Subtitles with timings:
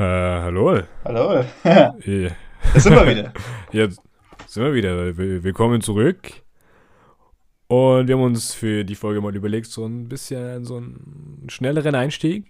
[0.00, 0.80] Äh, hallo.
[1.04, 1.44] Hallo.
[1.64, 1.94] Ja,
[2.74, 3.32] Da sind wir wieder.
[3.72, 4.00] Jetzt
[4.46, 5.16] sind wir wieder.
[5.16, 6.28] Will- Willkommen zurück.
[7.68, 11.94] Und wir haben uns für die Folge mal überlegt, so ein bisschen so einen schnelleren
[11.94, 12.46] Einstieg.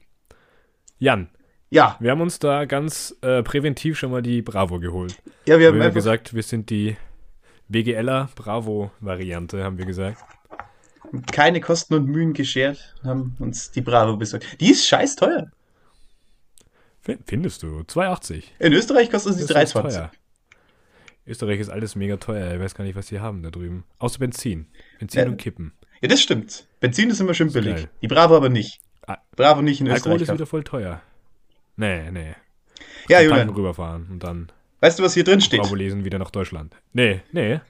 [0.98, 1.28] Jan,
[1.70, 5.20] Ja, wir haben uns da ganz äh, präventiv schon mal die Bravo geholt.
[5.46, 6.96] ja wir Wir haben einfach, gesagt, wir sind die
[7.68, 10.22] BGLer Bravo-Variante, haben wir gesagt.
[11.32, 14.60] keine Kosten und Mühen geschert haben uns die Bravo besorgt.
[14.60, 15.50] Die ist scheiß teuer.
[17.26, 17.80] Findest du?
[17.80, 18.42] 2,80.
[18.58, 19.82] In Österreich kostet sie Das ist 3,20.
[19.82, 20.10] teuer.
[21.26, 22.54] Österreich ist alles mega teuer.
[22.54, 23.84] Ich weiß gar nicht, was sie haben da drüben.
[23.98, 24.66] Außer Benzin.
[24.98, 25.26] Benzin Ja.
[25.28, 25.72] und Kippen.
[26.00, 26.66] Ja, das stimmt.
[26.80, 27.74] Benzin ist immer schön billig.
[27.74, 27.90] geil.
[28.02, 28.80] Die Bravo aber nicht.
[29.36, 30.22] Bravo nicht in Alkohol Österreich.
[30.22, 30.38] ist kaufen.
[30.38, 31.00] wieder voll teuer.
[31.76, 32.34] Nee, nee.
[33.08, 35.60] Ja, Julian, rüberfahren und dann weißt du, was hier drin steht?
[35.62, 36.74] Bravo lesen wieder nach Deutschland.
[36.92, 37.60] Nee, nee.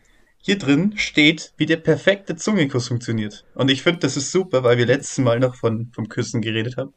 [0.40, 3.44] Hier drin steht, wie der perfekte Zungenkuss funktioniert.
[3.54, 6.76] Und ich finde, das ist super, weil wir letztes Mal noch von, vom Küssen geredet
[6.76, 6.94] haben.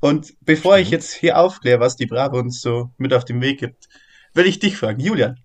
[0.00, 1.02] Und bevor ich Stimmt.
[1.02, 3.88] jetzt hier aufkläre, was die Bravo uns so mit auf den Weg gibt,
[4.34, 5.38] will ich dich fragen, Julian,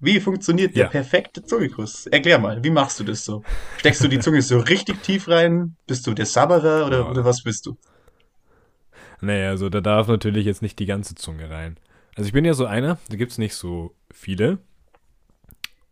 [0.00, 0.88] wie funktioniert der Ja.
[0.90, 2.06] perfekte Zungenkuss?
[2.08, 3.42] Erklär mal, wie machst du das so?
[3.78, 5.76] Steckst du die Zunge so richtig tief rein?
[5.86, 7.08] Bist du der Sabberer oder, Ja.
[7.10, 7.78] oder was bist du?
[9.20, 11.76] Nee, also da darf natürlich jetzt nicht die ganze Zunge rein.
[12.14, 14.58] Also ich bin ja so einer, da gibt es nicht so viele.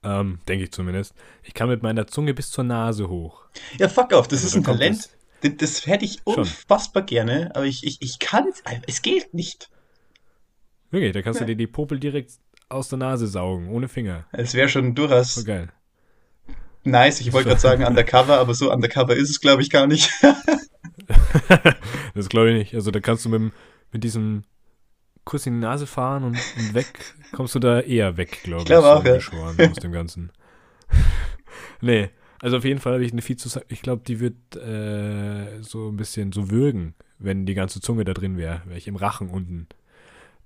[0.03, 1.15] Ähm, denke ich zumindest.
[1.43, 3.43] Ich kann mit meiner Zunge bis zur Nase hoch.
[3.79, 5.11] Ja, fuck off, das Also ist ein Talent.
[5.43, 6.39] Das, das hätte ich Schon.
[6.41, 9.71] unfassbar gerne, aber ich, ich, ich kann es, es geht nicht.
[10.91, 11.47] Wirklich, da kannst Nee.
[11.47, 12.33] du dir die Popel direkt
[12.69, 14.27] aus der Nase saugen, ohne Finger.
[14.33, 15.69] Es wäre schon durchaus Voll geil.
[16.85, 20.11] Nice, ich wollte gerade sagen undercover, aber so undercover ist es, glaube ich, gar nicht.
[22.15, 22.75] das glaube ich nicht.
[22.75, 23.53] Also da kannst du mit,
[23.93, 24.45] mit diesem
[25.25, 28.67] Kuss in die Nase fahren und, und weg, kommst du da eher weg, glaube ich.
[28.67, 29.17] glaube auch, ja.
[29.17, 30.33] aus dem Ganzen.
[31.81, 33.61] nee, also auf jeden Fall habe ich eine viel zu.
[33.69, 38.15] Ich glaube, die wird äh, so ein bisschen so würgen, wenn die ganze Zunge da
[38.15, 38.63] drin wäre.
[38.65, 39.69] Wäre ich im Rachen unten.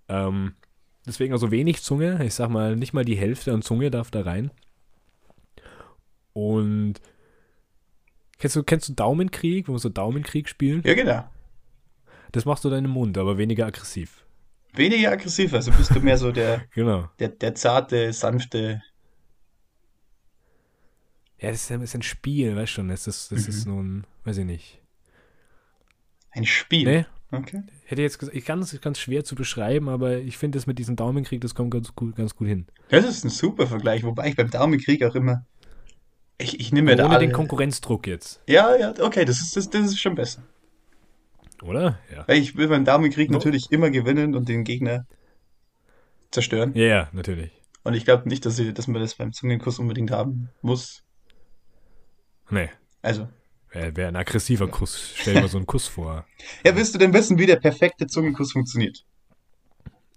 [0.08, 0.54] Ähm,
[1.06, 2.24] deswegen also wenig Zunge.
[2.24, 4.50] Ich sag mal, nicht mal die Hälfte an Zunge darf da rein.
[6.32, 6.94] Und
[8.38, 10.82] kennst du, kennst du Daumenkrieg, wo wir so Daumenkrieg spielen?
[10.84, 11.24] ja, genau.
[12.32, 14.23] Das machst du dann im Mund, aber weniger aggressiv.
[14.76, 17.08] Weniger aggressiv, also bist du mehr so der, Genau.
[17.18, 18.82] der, der zarte, sanfte.
[21.38, 22.88] Ja, das ist ja ein bisschen Spiel, weißt schon.
[22.88, 23.74] Das ist, das ist Mhm.
[23.74, 24.80] nun, weiß ich nicht.
[26.30, 26.84] Ein Spiel.
[26.84, 27.62] Nee, Okay.
[27.86, 30.78] hätte jetzt gesagt, ich kann es ganz schwer zu beschreiben, aber ich finde das mit
[30.78, 32.66] diesem Daumenkrieg, das kommt ganz gut, ganz gut hin.
[32.88, 35.44] Das ist ein super Vergleich, wobei ich beim Daumenkrieg auch immer.
[36.38, 37.26] Ich, ich nehme mir da Ohne alle.
[37.26, 40.42] den Konkurrenzdruck jetzt, Ja, ja, okay, das ist, das, das ist schon besser.
[41.64, 41.98] Oder?
[42.14, 42.28] Ja.
[42.34, 43.38] Ich will beim Daumenkrieg No.
[43.38, 45.06] natürlich immer gewinnen und den Gegner
[46.30, 46.74] zerstören.
[46.74, 47.50] Ja, ja, natürlich.
[47.82, 51.02] Und ich glaube nicht, dass, ich, dass man das beim Zungenkuss unbedingt haben muss.
[52.50, 52.70] Nee,
[53.02, 53.28] Also.
[53.70, 55.12] wäre wär ein aggressiver Kuss.
[55.16, 56.26] Stell dir mal so einen Kuss vor.
[56.64, 59.04] Ja, willst du denn wissen, wie der perfekte Zungenkuss funktioniert?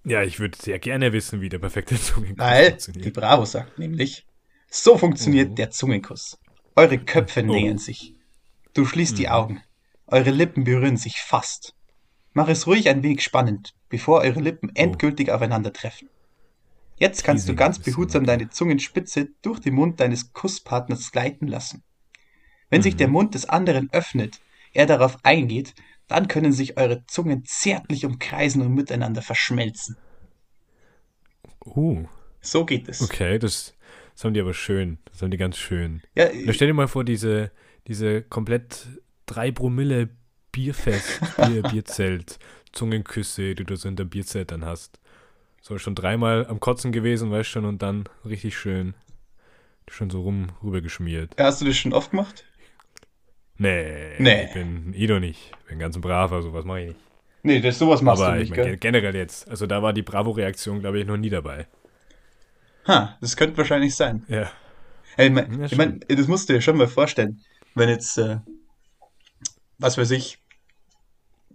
[0.05, 3.13] Ja, ich würde sehr gerne wissen, wie der perfekte Zungenkuss Weil die funktioniert.
[3.15, 4.25] Bravo sagt nämlich,
[4.69, 5.55] so funktioniert Mhm.
[5.55, 6.37] der Zungenkuss.
[6.75, 7.45] Eure Köpfe Oh.
[7.45, 8.13] nähern sich.
[8.73, 9.31] Du schließt die Mhm.
[9.31, 9.63] Augen.
[10.07, 11.75] Eure Lippen berühren sich fast.
[12.33, 16.09] Mach es ruhig ein wenig spannend, bevor eure Lippen endgültig aufeinandertreffen.
[16.97, 21.83] Jetzt kannst du Teasing ganz behutsam deine Zungenspitze durch den Mund deines Kusspartners gleiten lassen.
[22.69, 22.97] Wenn sich Mhm.
[22.97, 24.39] der Mund des anderen öffnet,
[24.73, 25.75] er darauf eingeht,
[26.07, 29.97] dann können sich eure Zungen zärtlich umkreisen und miteinander verschmelzen.
[31.65, 32.05] Uh,
[32.41, 33.01] So geht es.
[33.01, 33.75] okay, das,
[34.13, 34.99] das haben die aber schön.
[35.11, 36.01] Das haben die ganz schön.
[36.15, 37.51] Ja, stell dir mal vor, diese,
[37.87, 38.87] diese komplett
[39.27, 40.09] 3 Promille
[40.51, 42.39] Bierfest, Bier, Bierzelt,
[42.71, 44.99] Zungenküsse, die du so in der Bierzelt dann hast.
[45.61, 48.95] So schon dreimal am Kotzen gewesen, weißt schon, und dann richtig schön,
[49.89, 51.35] schon so rum rübergeschmiert.
[51.39, 52.45] hast du das schon oft gemacht?
[53.57, 54.45] Nee, Nee.
[54.45, 55.51] ich bin Ido nicht.
[55.67, 56.99] Bin ganz ein braver, sowas mache ich nicht.
[57.43, 58.77] Nee, das, sowas machst Aber du ich nicht, meine, gell?
[58.77, 61.67] generell jetzt, also da war die Bravo-Reaktion, glaube ich, noch nie dabei.
[62.87, 64.23] Ha, das könnte wahrscheinlich sein.
[64.27, 64.49] Ja.
[65.17, 67.41] Ey, ich mein, Ja, ich mein, das musst du dir schon mal vorstellen,
[67.75, 68.37] wenn jetzt, äh,
[69.79, 70.39] was weiß ich,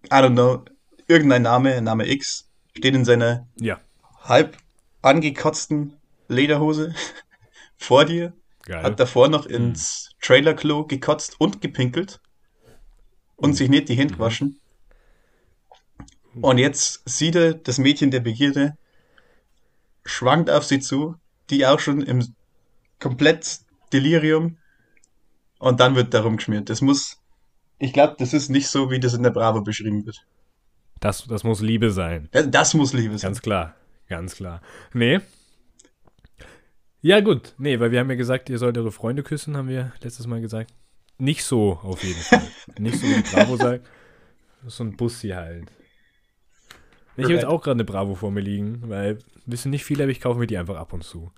[0.06, 0.64] I don't know,
[1.08, 3.80] irgendein Name, Name X, steht in seiner Ja,
[4.20, 4.56] halb
[5.02, 6.94] angekotzten Lederhose
[7.76, 8.32] vor dir,
[8.62, 8.82] geil.
[8.84, 12.20] hat davor noch ins Trailerklo gekotzt und gepinkelt
[13.36, 13.54] und Oh.
[13.54, 13.98] sich nicht die Mhm.
[13.98, 14.60] Hände gewaschen.
[16.40, 18.74] Und jetzt sieht er das Mädchen der Begierde,
[20.04, 21.16] schwankt auf sie zu,
[21.50, 22.34] die auch schon im
[22.98, 23.60] komplett
[23.92, 24.58] Delirium
[25.58, 26.70] und dann wird darum geschmiert.
[26.70, 27.18] Das muss,
[27.82, 30.24] ich glaube, das ist nicht so, wie das in der Bravo beschrieben wird.
[31.00, 32.28] Das, das muss Liebe sein.
[32.30, 33.30] Das, das muss Liebe sein.
[33.30, 33.74] Ganz klar,
[34.08, 34.62] ganz klar.
[34.94, 35.18] Nee.
[37.00, 37.54] Ja, gut.
[37.58, 40.40] Nee, weil wir haben ja gesagt, ihr sollt eure Freunde küssen, haben wir letztes Mal
[40.40, 40.72] gesagt.
[41.18, 42.46] Nicht so, auf jeden Fall.
[42.78, 43.84] Nicht so, wie Bravo sagt.
[44.68, 45.72] So ein Bussi halt.
[47.16, 50.12] Ich habe jetzt auch gerade eine Bravo vor mir liegen, weil wissen nicht viele, aber
[50.12, 51.32] ich kaufe mir die einfach ab und zu.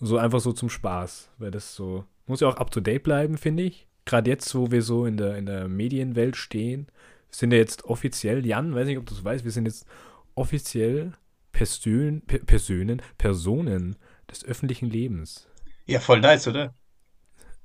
[0.00, 3.38] So einfach so zum Spaß, weil das so muss ja auch up to date bleiben,
[3.38, 3.87] finde ich.
[4.08, 6.86] Gerade jetzt, wo wir so in der, in der Medienwelt stehen,
[7.30, 9.86] sind ja jetzt offiziell, Jan, weiß nicht, ob du es weißt, wir sind jetzt
[10.34, 11.12] offiziell
[11.52, 13.96] Persön, Personen, Personen
[14.30, 15.46] des öffentlichen Lebens.
[15.84, 16.72] Ja, voll nice, oder?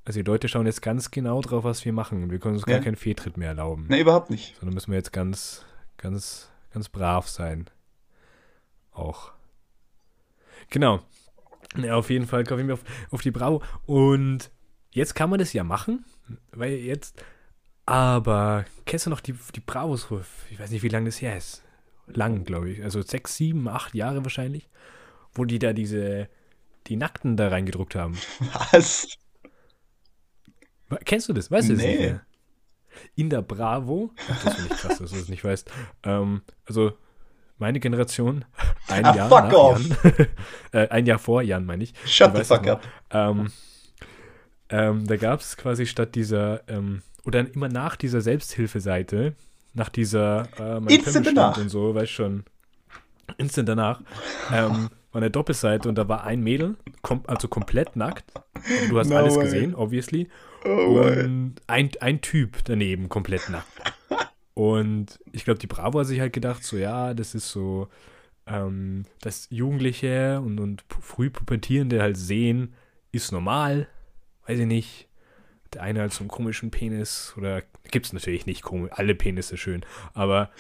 [0.03, 2.23] Also die Leute schauen jetzt ganz genau drauf, was wir machen.
[2.23, 2.73] Und wir können uns ja.
[2.73, 3.87] gar keinen Fehltritt mehr erlauben.
[3.87, 4.57] Ne, überhaupt nicht.
[4.59, 5.65] Sondern müssen wir jetzt ganz,
[5.95, 7.69] ganz, ganz brav sein.
[8.91, 9.31] Auch.
[10.71, 10.99] Genau.
[11.77, 13.63] Ja, auf jeden Fall kaufe ich mir auf, auf die Bravo.
[13.85, 14.51] Und
[14.91, 16.03] jetzt kann man das ja machen,
[16.51, 17.23] weil jetzt.
[17.85, 20.07] Aber kennst du noch die, die Bravos?
[20.49, 21.63] Ich weiß nicht, wie lange das her ist.
[22.07, 22.83] Lang, glaube ich.
[22.83, 24.69] Also sechs, sieben, acht Jahre wahrscheinlich.
[25.33, 26.29] Wo die da diese.
[26.87, 28.17] Die Nackten da reingedruckt haben.
[28.71, 29.07] Was?
[31.05, 31.49] Kennst du das?
[31.49, 32.15] Weißt du das nee.
[33.15, 34.11] In der Bravo.
[34.29, 35.71] Ach, das finde ich krass, dass du das nicht weißt.
[36.03, 36.97] Ähm, also
[37.57, 38.45] meine Generation,
[38.87, 39.81] ein ah, Jahr fuck off.
[39.81, 40.27] Jan,
[40.73, 41.93] äh, ein Jahr vor Jan, meine ich.
[42.05, 42.85] Shut the fuck up.
[43.09, 43.51] Ähm,
[44.73, 49.35] ähm, da gab es quasi statt dieser, ähm, oder immer nach dieser Selbsthilfeseite,
[49.75, 51.57] nach dieser äh, mein Instant danach.
[51.59, 52.43] und so, weißt schon,
[53.37, 54.01] instant danach,
[54.51, 58.25] ähm, war eine Doppelseite und da war ein Mädel, kom also komplett nackt.
[58.89, 59.43] Du hast no alles way.
[59.43, 60.27] gesehen, obviously.
[60.65, 63.93] Oh und ein, ein Typ daneben, komplett nackt.
[64.55, 67.89] Und ich glaube, die Bravo hat sich halt gedacht, so ja, das ist so,
[68.47, 72.73] ähm, dass Jugendliche und, und früh Pubertierende halt sehen,
[73.11, 73.87] ist normal.
[74.47, 75.07] Weiß ich nicht.
[75.73, 79.57] Der eine halt so einen komischen Penis oder gibt es natürlich nicht komisch, alle Penisse
[79.57, 80.51] schön, aber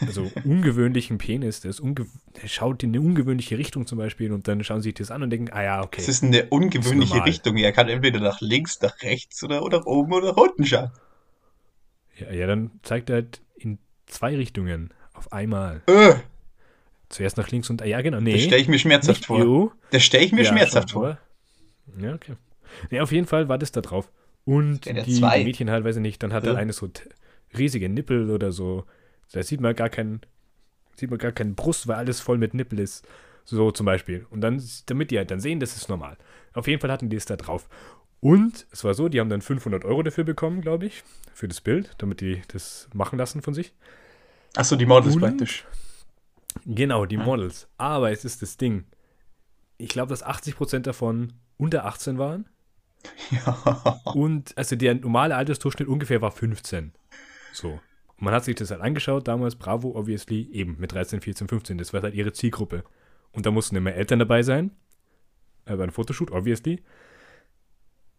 [0.00, 2.06] also ungewöhnlichen Penis, der, ist unge
[2.42, 5.22] der schaut in eine ungewöhnliche Richtung zum Beispiel und dann schauen sie sich das an
[5.22, 5.98] und denken, ah ja, okay.
[5.98, 7.56] Das ist eine ungewöhnliche ist Richtung.
[7.56, 10.90] Er kann entweder nach links, nach rechts oder, oder oben oder unten schauen.
[12.16, 15.82] Ja, ja, dann zeigt er halt in zwei Richtungen auf einmal.
[15.86, 16.14] Äh.
[17.08, 18.20] Zuerst nach links und ja, genau.
[18.20, 18.32] Nee.
[18.32, 19.38] Das stelle ich mir schmerzhaft vor.
[19.38, 19.70] You.
[19.90, 21.18] Das stelle ich mir ja, schmerzhaft vor.
[21.98, 22.34] Ja, okay.
[22.90, 24.10] Nee, auf jeden Fall war das da drauf.
[24.44, 26.52] Und die, die, Mädchen halt, weiß ich nicht, dann hat ja.
[26.52, 26.88] er eine so
[27.56, 28.84] riesige Nippel oder so.
[29.32, 30.20] Da sieht man gar keinen,
[30.94, 33.06] sieht man gar keinen Brust, weil alles voll mit Nippel ist.
[33.44, 34.26] So zum Beispiel.
[34.30, 36.16] Und dann, damit die halt dann sehen, das ist normal.
[36.52, 37.68] Auf jeden Fall hatten die es da drauf.
[38.20, 41.02] Und es war so, die haben dann 500 Euro dafür bekommen, glaube ich,
[41.34, 43.72] für das Bild, damit die das machen lassen von sich.
[44.54, 45.64] Achso, die Models Und, praktisch.
[46.64, 47.68] Genau, die Models.
[47.76, 48.84] Aber es ist das Ding.
[49.78, 52.48] Ich glaube, dass 80% davon unter 18 waren.
[53.30, 54.00] Ja.
[54.14, 56.92] Und also der normale Altersdurchschnitt ungefähr war 15.
[57.52, 57.80] So.
[58.16, 61.78] Und man hat sich das halt angeschaut, damals Bravo, obviously, eben mit 13, 14, 15.
[61.78, 62.84] Das war halt ihre Zielgruppe.
[63.32, 64.70] Und da mussten immer Eltern dabei sein.
[65.66, 66.82] Äh, bei einem Fotoshoot, obviously.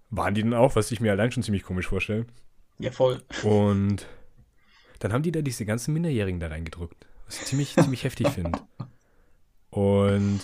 [0.09, 2.27] Waren die dann auch, was ich mir allein schon ziemlich komisch vorstelle.
[2.79, 3.21] Ja, voll.
[3.43, 4.05] Und
[4.99, 7.07] dann haben die da diese ganzen Minderjährigen da reingedruckt.
[7.25, 8.59] Was ich ziemlich, ziemlich heftig finde.
[9.69, 10.41] Und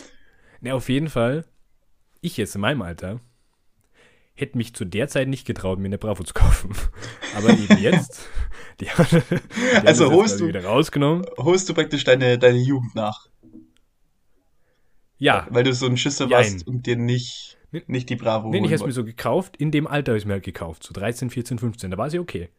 [0.62, 1.46] na, auf jeden Fall,
[2.22, 3.20] ich jetzt in meinem Alter
[4.36, 6.72] hätte mich zu der Zeit nicht getraut, mir eine Bravo zu kaufen.
[7.36, 8.28] Aber eben jetzt,
[8.80, 11.26] die, die also holst du wieder rausgenommen.
[11.38, 13.28] Holst du praktisch deine, deine Jugend nach?
[15.18, 15.48] Ja.
[15.50, 17.58] Weil du so ein Schisser warst und dir nicht
[17.88, 18.50] nicht die Bravo.
[18.50, 19.58] Nee, ich habe es mir so gekauft.
[19.58, 20.84] In dem Alter habe ich mir halt gekauft.
[20.84, 21.92] So 13, 14, 15.
[21.92, 22.50] Da war sie okay.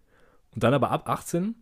[0.52, 1.54] Und dann aber ab 18,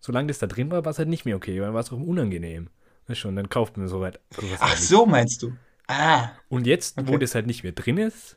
[0.00, 1.58] solange das da drin war, war es halt nicht mehr okay.
[1.58, 2.70] Dann war es auch unangenehm.
[3.06, 4.20] Weißt schon, dann kauft man so weit.
[4.58, 5.52] Ach, halt so meinst du?
[5.86, 6.30] Ah.
[6.48, 7.08] Und jetzt, okay.
[7.08, 8.36] wo das halt nicht mehr drin ist,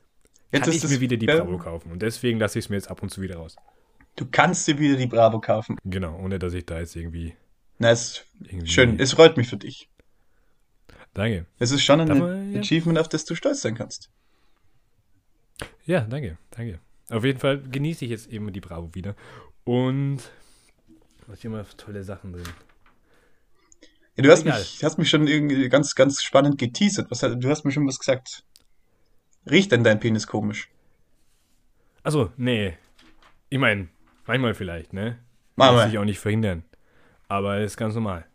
[0.55, 1.91] jetzt kann ich mir wieder die Bravo kaufen.
[1.91, 3.55] Und deswegen lasse ich es mir jetzt ab und zu wieder raus.
[4.15, 5.77] Du kannst dir wieder die Bravo kaufen.
[5.83, 7.35] Genau, ohne dass ich da jetzt irgendwie.
[7.79, 8.25] Na, ist
[8.63, 9.00] schön.
[9.00, 9.89] Es freut mich für dich.
[11.13, 11.45] Danke.
[11.59, 12.59] Es ist schon ein man, ja.
[12.59, 14.09] Achievement, auf das du stolz sein kannst.
[15.85, 16.79] Ja, danke, danke.
[17.09, 19.15] Auf jeden Fall genieße ich jetzt eben die Bravo wieder.
[19.63, 20.19] Und
[21.27, 22.43] was hier immer tolle Sachen drin.
[24.15, 27.12] Ja, du hast mich, hast mich schon irgendwie ganz, ganz spannend geteasert.
[27.12, 28.43] Was, du hast mir schon was gesagt.
[29.49, 30.69] Riecht denn dein Penis komisch?
[32.03, 32.77] Also, nee.
[33.49, 33.87] Ich meine,
[34.25, 35.17] manchmal vielleicht, ne?
[35.55, 35.81] Manchmal.
[35.81, 36.63] Lässt sich auch nicht verhindern.
[37.27, 38.25] Aber ist ganz normal.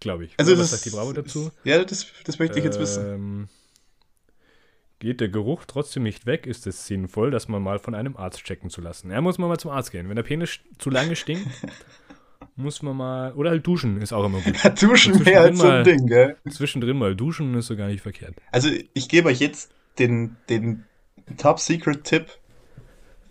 [0.00, 0.34] Glaube ich.
[0.36, 1.50] Also, Oder das, was sagt die Bravo dazu?
[1.64, 3.06] Ja, das, das möchte ich jetzt wissen.
[3.06, 3.48] Ähm,
[5.00, 8.42] Geht der Geruch trotzdem nicht weg, ist es sinnvoll, das man mal von einem Arzt
[8.42, 9.12] checken zu lassen.
[9.12, 10.08] Er muss man mal zum Arzt gehen.
[10.08, 11.46] Wenn der Penis zu lange stinkt,
[12.56, 13.32] muss man mal.
[13.34, 14.60] Oder halt duschen ist auch immer gut.
[14.64, 16.36] Ja, duschen mehr als so ein Ding, gell?
[16.50, 18.34] Zwischendrin mal duschen ist so gar nicht verkehrt.
[18.50, 20.84] Also, ich gebe euch jetzt den, den
[21.36, 22.38] Top-Secret-Tipp.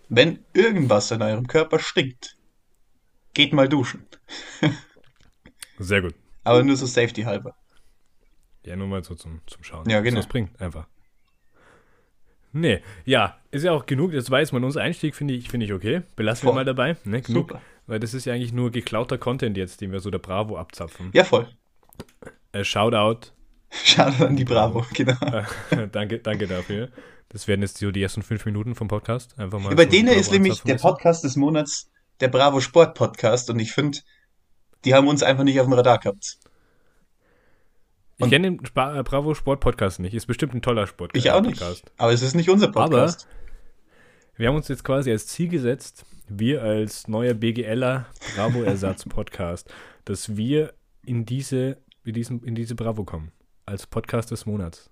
[0.09, 2.37] Wenn irgendwas in eurem Körper stinkt,
[3.33, 4.05] geht mal duschen.
[5.79, 6.15] Sehr gut.
[6.43, 7.55] Aber nur so Safety halber.
[8.65, 9.89] Ja, nur mal so zum, zum Schauen.
[9.89, 10.19] Ja, genau.
[10.19, 10.87] Was bringt, einfach.
[12.53, 14.13] Nee, ja, ist ja auch genug.
[14.13, 16.01] Das jetzt mal unser Einstieg, finde ich, finde ich okay.
[16.15, 16.53] Belassen Voll.
[16.53, 16.97] wir mal dabei.
[17.03, 17.49] Ne, genug.
[17.49, 17.61] Super.
[17.85, 21.11] Weil das ist ja eigentlich nur geklauter Content jetzt, den wir so der Bravo abzapfen.
[21.13, 21.47] Ja, voll.
[22.51, 23.31] Äh, Shoutout.
[23.69, 25.17] Schade an die Bravo, genau.
[25.21, 26.89] Äh, danke, danke dafür.
[27.29, 29.37] Das werden jetzt so die ersten fünf Minuten vom Podcast.
[29.37, 29.75] Einfach mal.
[29.77, 30.75] So denen Bravo ist nämlich der.
[30.75, 33.99] Podcast des Monats der Bravo Sport Podcast und ich finde,
[34.85, 36.37] die haben uns einfach nicht auf dem Radar gehabt.
[38.19, 40.15] Ich kenne den Spa äh, Bravo Sport Podcast nicht.
[40.15, 41.59] Ist bestimmt ein toller Sport Ich auch nicht.
[41.59, 41.91] Podcast.
[41.97, 43.27] Aber es ist nicht unser Podcast.
[44.35, 49.71] Wir haben uns jetzt quasi als Ziel gesetzt, wir als neuer BGLer Bravo-Ersatz-Podcast,
[50.05, 53.31] dass wir in diese, in, diesen, in diese Bravo kommen.
[53.67, 54.89] Als Podcast des Monats.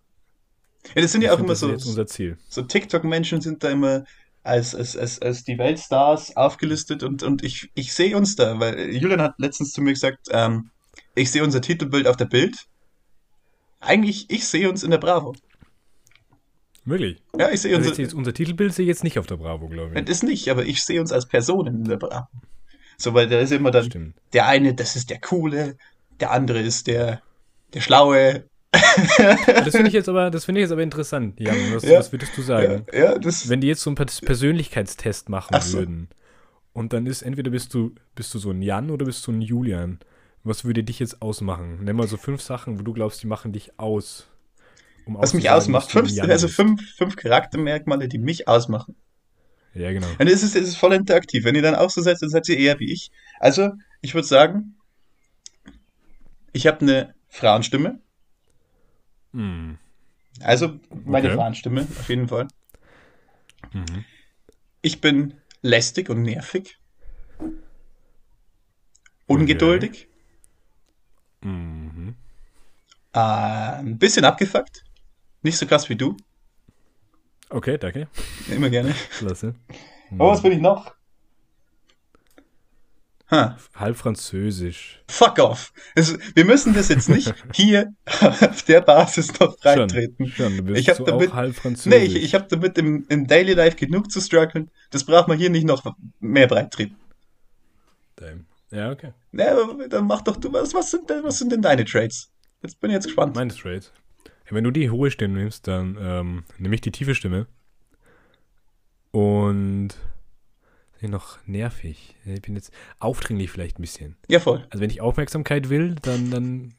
[0.95, 2.37] ja, das sind ja auch immer das so, unser Ziel.
[2.49, 4.03] so TikTok-Menschen sind da immer
[4.43, 8.93] als, als, als, als die Weltstars aufgelistet und, und ich, ich sehe uns da, weil
[8.93, 10.71] Julian hat letztens zu mir gesagt, ähm,
[11.15, 12.65] ich sehe unser Titelbild auf der Bild.
[13.79, 15.35] Eigentlich, ich sehe uns in der Bravo.
[16.83, 17.23] Wirklich.
[17.39, 17.97] Ja, ich sehe Also uns.
[17.97, 20.05] jetzt, unser Titelbild sehe ich jetzt nicht auf der Bravo, glaube ich.
[20.05, 22.27] Das nicht, aber ich sehe uns als Personen in der Bravo.
[22.97, 24.15] So, weil da ist immer dann Stimmt.
[24.33, 25.77] der eine, das ist der Coole,
[26.19, 27.21] der andere ist der,
[27.73, 28.43] der Schlaue.
[29.47, 31.55] Das finde ich jetzt aber, das finde ich jetzt aber interessant, Jan.
[31.73, 31.99] Was, Ja.
[31.99, 32.85] was würdest du Ja, sagen?
[32.93, 33.49] ja das.
[33.49, 35.79] Wenn die jetzt so einen Pers- Persönlichkeitstest machen Ach so.
[35.79, 36.09] würden
[36.73, 39.41] und dann ist entweder bist du bist du so ein Jan oder bist du ein
[39.41, 39.99] Julian.
[40.43, 41.83] Was würde dich jetzt ausmachen?
[41.83, 44.27] Nenn mal so fünf Sachen, wo du glaubst, die machen dich aus.
[45.05, 45.89] Um Was mich ausmacht.
[45.91, 48.95] Fünf, also fünf, fünf Charaktermerkmale, die mich ausmachen.
[49.73, 50.07] Ja, genau.
[50.19, 51.43] Und es ist, es ist voll interaktiv.
[51.45, 53.11] Wenn ihr dann auch so seid, dann seid ihr eher wie ich.
[53.39, 54.75] Also, ich würde sagen,
[56.53, 57.99] ich habe eine Frauenstimme.
[59.35, 59.77] Hm.
[60.39, 61.35] Also, meine Okay.
[61.35, 62.47] Frauenstimme, auf jeden Fall.
[63.73, 64.05] Mhm.
[64.81, 66.77] Ich bin lästig und nervig.
[69.27, 70.07] Ungeduldig.
[71.41, 72.15] Mhm.
[73.13, 74.83] Äh, ein bisschen abgefuckt.
[75.41, 76.15] Nicht so krass wie du.
[77.49, 78.07] Okay, danke.
[78.47, 78.95] Immer gerne.
[79.17, 79.55] Klasse.
[80.17, 80.94] Oh, was bin ich noch?
[83.35, 85.01] Ha, Halb französisch.
[85.09, 85.73] fuck off.
[85.95, 90.27] Es, wir müssen das jetzt nicht hier auf der Basis noch reintreten.
[90.27, 90.75] Schon, schon.
[90.75, 91.99] Ich hab so damit- halb französisch.
[91.99, 94.69] Nee, ich, ich habe damit im, im Daily Life genug zu strugglen.
[94.91, 95.83] Das braucht man hier nicht noch
[96.19, 96.95] mehr breit treten.
[98.15, 98.45] Damn.
[98.71, 99.13] Ja, okay.
[99.37, 100.73] Aber dann mach doch du was.
[100.73, 102.31] Was sind denn, was sind denn deine Trades?
[102.63, 103.35] Jetzt bin ich jetzt gespannt.
[103.35, 103.53] Meine.
[103.53, 107.47] Ja, wenn du die hohe Stimme nimmst, dann ähm, nehme ich die tiefe Stimme.
[109.11, 109.89] Und
[111.05, 112.15] bin noch nervig.
[112.25, 114.15] Ich bin jetzt aufdringlich vielleicht ein bisschen.
[114.27, 114.65] Ja, voll.
[114.71, 116.73] Also wenn ich Aufmerksamkeit will, dann, dann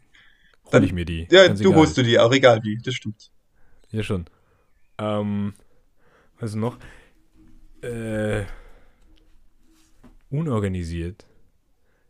[0.73, 1.28] hole ich mir die.
[1.30, 1.78] Ja, Ganz du egal.
[1.78, 2.76] holst du die auch, egal wie.
[2.78, 3.30] Das stimmt.
[3.92, 4.25] Ja, schon.
[4.99, 5.54] Ähm,
[6.40, 6.76] was noch?
[7.83, 8.42] Äh,
[10.28, 11.25] unorganisiert.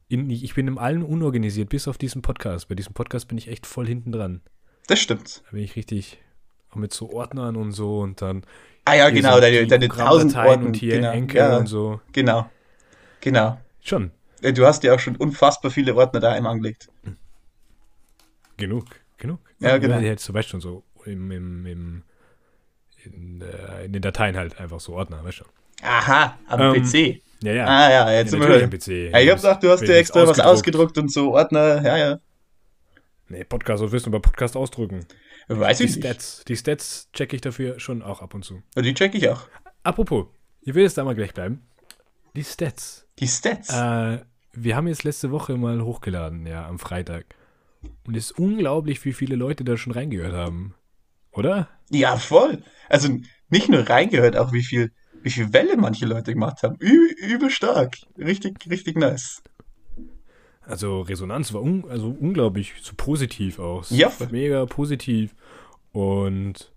[0.08, 2.68] In, ich bin im allen unorganisiert, bis auf diesen Podcast.
[2.68, 4.40] Bei diesem Podcast bin ich echt voll hinten dran.
[4.86, 5.42] Das stimmt.
[5.44, 6.18] Da bin ich richtig
[6.76, 8.42] auch mit so Ordnern und so und dann
[8.84, 10.66] Ah ja, genau, so deine, deine tausend Orten.
[10.66, 12.00] und hier genau, Enkel ja, und so.
[12.12, 12.48] genau.
[13.20, 13.58] Genau.
[13.80, 14.12] Schon.
[14.42, 16.88] Äh, Du hast ja auch schon unfassbar viele Ordner daheim angelegt.
[18.56, 18.84] Genug.
[19.18, 19.40] Genug.
[19.58, 19.98] Ja, genau.
[19.98, 22.02] Jetzt zum Beispiel so im, im, im
[23.04, 25.44] in, äh, in den Dateien halt einfach so Ordner, weißt du?
[25.82, 27.20] Aha, am Ähm, PC.
[27.42, 27.66] Ja, ja.
[27.66, 28.70] Ah ja, jetzt ja sind.
[28.70, 28.88] PC.
[29.12, 31.82] Ja, ich hab gedacht, du hast dir extra was ausgedruckt und so Ordner.
[31.84, 32.18] Ja, ja.
[33.28, 35.04] Nee, Podcast, was willst du bei Podcast ausdrücken?
[35.48, 36.04] Weiß Die ich nicht.
[36.04, 38.62] Stats, die Stats checke ich dafür schon auch ab und zu.
[38.76, 39.48] Die check ich auch.
[39.82, 40.26] Apropos,
[40.60, 41.62] ich will jetzt da mal gleich bleiben.
[42.34, 43.06] Die Stats.
[43.18, 43.70] Die Stats.
[43.70, 44.20] Äh,
[44.52, 47.26] wir haben jetzt letzte Woche mal hochgeladen, ja, am Freitag.
[48.06, 50.74] Und es ist unglaublich, wie viele Leute da schon reingehört haben.
[51.32, 51.68] Oder?
[51.90, 52.62] Ja, voll.
[52.88, 53.08] Also
[53.48, 56.76] nicht nur reingehört, auch wie viel, wie viel Welle manche Leute gemacht haben.
[56.80, 57.96] Ü übel stark.
[58.18, 59.42] Richtig, richtig nice.
[60.66, 63.90] Also Resonanz war un also unglaublich so positiv aus.
[63.90, 64.12] Ja.
[64.30, 65.34] Mega positiv.
[65.92, 66.72] Und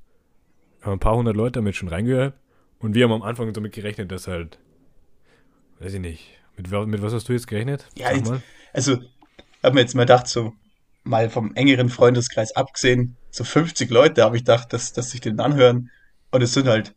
[0.81, 2.36] haben ein paar hundert Leute damit schon reingehört.
[2.79, 4.60] Und wir haben am Anfang damit gerechnet, dass halt,
[5.79, 7.88] weiß ich nicht, mit, mit was hast du jetzt gerechnet?
[7.96, 8.31] Ja, jetzt-.
[8.72, 8.98] Also,
[9.63, 10.53] hab mir jetzt mal gedacht, so
[11.03, 15.39] mal vom engeren Freundeskreis abgesehen, so 50 Leute habe ich gedacht, dass, dass sich den
[15.39, 15.89] anhören.
[16.31, 16.93] Und es sind halt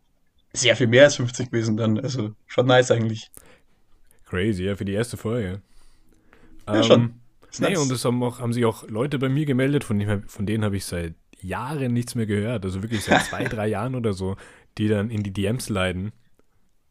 [0.52, 1.98] sehr viel mehr als 50 gewesen dann.
[1.98, 3.30] Also schon nice eigentlich.
[4.26, 5.62] Crazy, ja, für die erste Folge.
[6.76, 7.14] Ja, schon.
[7.50, 7.78] Ist Nee, nice.
[7.80, 10.64] und es haben, auch, haben sich auch Leute bei mir gemeldet, von, denen, von denen
[10.64, 12.64] habe ich seit Jahren nichts mehr gehört.
[12.64, 14.36] Also wirklich seit zwei, drei Jahren oder so,
[14.78, 16.12] die dann in die DMs leiden.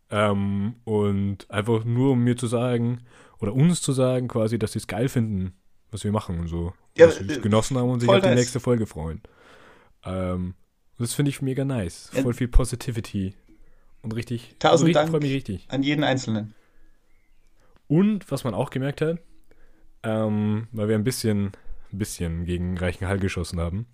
[0.10, 3.02] Ähm, und einfach nur, um mir zu sagen,
[3.40, 5.54] oder uns zu sagen, quasi, dass sie es geil finden,
[5.90, 6.74] was wir machen und so.
[6.98, 8.36] Ja, dass sie es äh, genossen haben und sich auf die nice.
[8.36, 9.22] nächste Folge freuen.
[10.04, 10.54] Ähm,
[11.00, 12.12] das finde ich mega nice.
[12.14, 12.22] Ja.
[12.22, 13.34] Voll viel Positivity.
[14.04, 15.10] Und richtig, Tausend richtig, Dank.
[15.10, 15.66] freue mich richtig.
[15.70, 16.54] An jeden Einzelnen.
[17.88, 19.20] Und was man auch gemerkt hat,
[20.04, 21.52] ähm, weil wir ein bisschen,
[21.92, 23.86] ein bisschen gegen Reichenhall geschossen haben,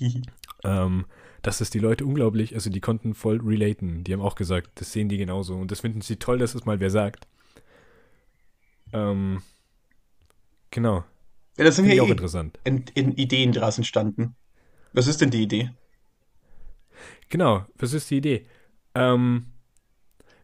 [0.64, 1.04] ähm,
[1.42, 4.04] dass das die Leute unglaublich, also die konnten voll relaten.
[4.04, 5.56] Die haben auch gesagt, das sehen die genauso.
[5.56, 7.26] Und das finden sie toll, dass es mal wer sagt.
[8.92, 9.42] Ähm,
[10.70, 11.04] genau.
[11.56, 12.58] Ja, das sind ja auch eh interessant.
[12.64, 14.34] in, in Ideen draus entstanden.
[14.92, 15.70] Was ist denn die Idee?
[17.28, 18.46] Genau, was ist die Idee?
[18.94, 19.46] Ähm,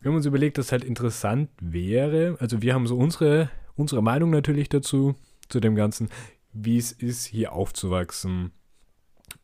[0.01, 4.31] wir haben uns überlegt, dass halt interessant wäre, also wir haben so unsere, unsere Meinung
[4.31, 5.15] natürlich dazu,
[5.49, 6.09] zu dem Ganzen,
[6.53, 8.53] wie es ist, hier aufzuwachsen.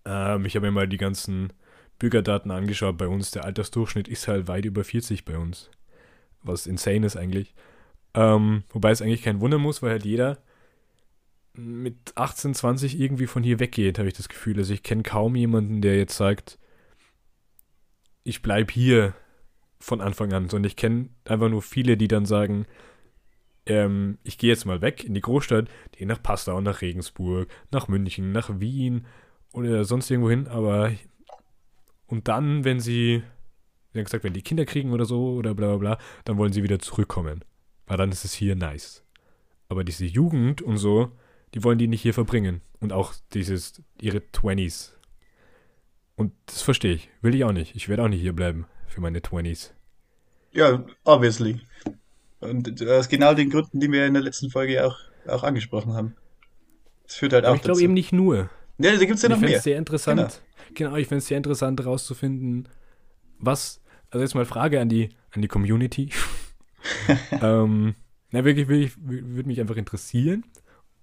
[0.05, 1.53] Ähm, ich habe mir mal die ganzen
[1.99, 3.31] Bürgerdaten angeschaut bei uns.
[3.31, 5.71] Der Altersdurchschnitt ist halt weit über 40 bei uns.
[6.43, 7.55] Was insane ist eigentlich.
[8.15, 10.39] Ähm, wobei es eigentlich kein Wunder muss, weil halt jeder
[11.55, 14.59] mit 18, 20 irgendwie von hier weggeht, habe ich das Gefühl.
[14.59, 16.59] Also ich kenne kaum jemanden, der jetzt sagt,
[18.25, 19.15] ich bleibe hier
[19.79, 22.67] von Anfang an, sondern ich kenne einfach nur viele, die dann sagen,
[23.67, 27.49] ähm, ich gehe jetzt mal weg in die Großstadt, die gehen nach Passau, nach Regensburg,
[27.71, 29.07] nach München, nach Wien
[29.53, 30.93] oder sonst irgendwo hin, aber
[32.13, 33.23] und dann, wenn sie,
[33.95, 36.63] wie gesagt, wenn die Kinder kriegen oder so oder bla bla bla, dann wollen sie
[36.63, 37.43] wieder zurückkommen.
[37.87, 39.03] Weil dann ist es hier nice.
[39.71, 41.13] Aber diese Jugend und so,
[41.55, 42.61] die wollen die nicht hier verbringen.
[42.81, 44.95] Und auch dieses, ihre Twenties.
[46.15, 47.09] Und das verstehe ich.
[47.23, 47.75] Will ich auch nicht.
[47.77, 49.73] Ich werde auch nicht hier bleiben für meine Twenties.
[50.53, 51.61] Ja, obviously.
[52.43, 56.17] Und aus genau den Gründen, die wir in der letzten Folge auch, auch angesprochen haben.
[57.05, 57.85] Das führt halt Aber auch ich glaube dazu.
[57.85, 58.51] eben nicht nur.
[58.79, 59.59] Ja, da gibt es ja ich noch fände mehr.
[59.59, 60.43] es sehr interessant.
[60.75, 62.69] Genau, ich fände es sehr interessant herauszufinden,
[63.39, 63.81] was,
[64.11, 66.11] also jetzt mal Frage an die, an die Community.
[67.43, 67.95] ähm,
[68.31, 70.45] na, wirklich, wirklich würde mich einfach interessieren.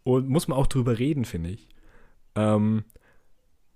[0.04, 1.70] Und muss man auch drüber reden, finde ich.
[2.36, 2.84] Ähm,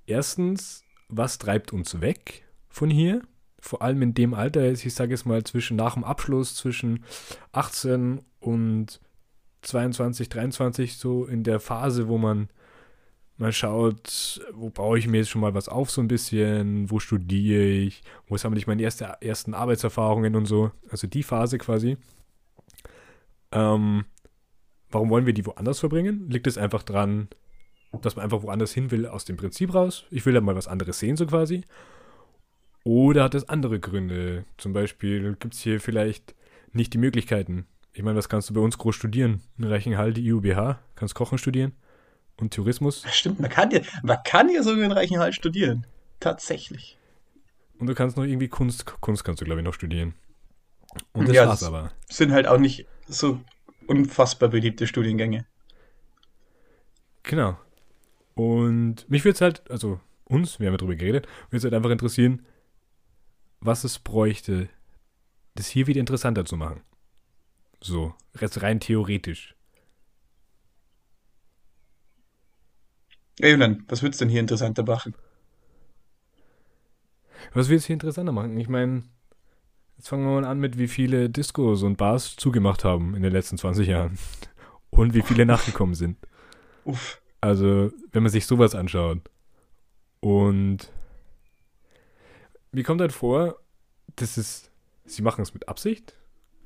[0.05, 3.21] erstens, was treibt uns weg von hier?
[3.63, 7.05] Vor allem in dem Alter, ich sage jetzt mal zwischen nach dem Abschluss, zwischen
[7.53, 8.99] 18 und
[9.61, 12.49] 22, 23, so in der Phase, wo man
[13.37, 16.99] mal schaut, wo baue ich mir jetzt schon mal was auf, so ein bisschen, wo
[16.99, 20.71] studiere ich, wo sammle ich meine erste, ersten Arbeitserfahrungen und so.
[20.89, 21.95] Also die Phase quasi.
[23.53, 24.03] Ähm,
[24.91, 26.29] warum wollen wir die woanders verbringen?
[26.29, 27.29] Liegt es einfach dran,
[28.01, 30.03] dass man einfach woanders hin will aus dem Prinzip raus?
[30.11, 31.63] Ich will da mal was anderes sehen, so quasi.
[32.83, 34.45] Oder hat es andere Gründe?
[34.57, 36.35] Zum Beispiel gibt es hier vielleicht
[36.73, 37.65] nicht die Möglichkeiten.
[37.93, 39.41] Ich meine, was kannst du bei uns groß studieren?
[39.57, 41.73] In Reichenhall, die IUBH, kannst Kochen studieren
[42.37, 43.03] und Tourismus.
[43.11, 45.85] Stimmt, man kann ja, man kann ja sogar in Reichenhall studieren.
[46.19, 46.97] Tatsächlich.
[47.77, 50.13] Und du kannst noch irgendwie Kunst, Kunst kannst du, glaube ich, noch studieren.
[51.11, 51.91] Und das Ja, war's aber.
[52.09, 53.39] Sind halt auch nicht so
[53.87, 55.45] unfassbar beliebte Studiengänge.
[57.23, 57.57] Genau.
[58.35, 61.73] Und mich würde es halt, also uns, wir haben ja drüber geredet, würde es halt
[61.73, 62.45] einfach interessieren,
[63.65, 64.69] was es bräuchte,
[65.55, 66.81] das hier wieder interessanter zu machen.
[67.81, 69.55] So, rein theoretisch.
[73.39, 75.15] Ja, Julian, was würdest du denn hier interessanter machen?
[77.53, 78.57] Was will es hier interessanter machen?
[78.57, 79.03] Ich meine,
[79.97, 83.33] jetzt fangen wir mal an mit, wie viele Discos und Bars zugemacht haben in den
[83.33, 84.17] letzten 20 Jahren.
[84.91, 86.19] Und wie viele nachgekommen sind.
[86.85, 87.19] Uff.
[87.41, 89.17] Also, wenn man sich sowas anschaut.
[90.19, 90.91] Und
[92.73, 93.59] mir kommt halt vor,
[94.15, 94.71] das ist,
[95.05, 96.15] sie machen es mit Absicht.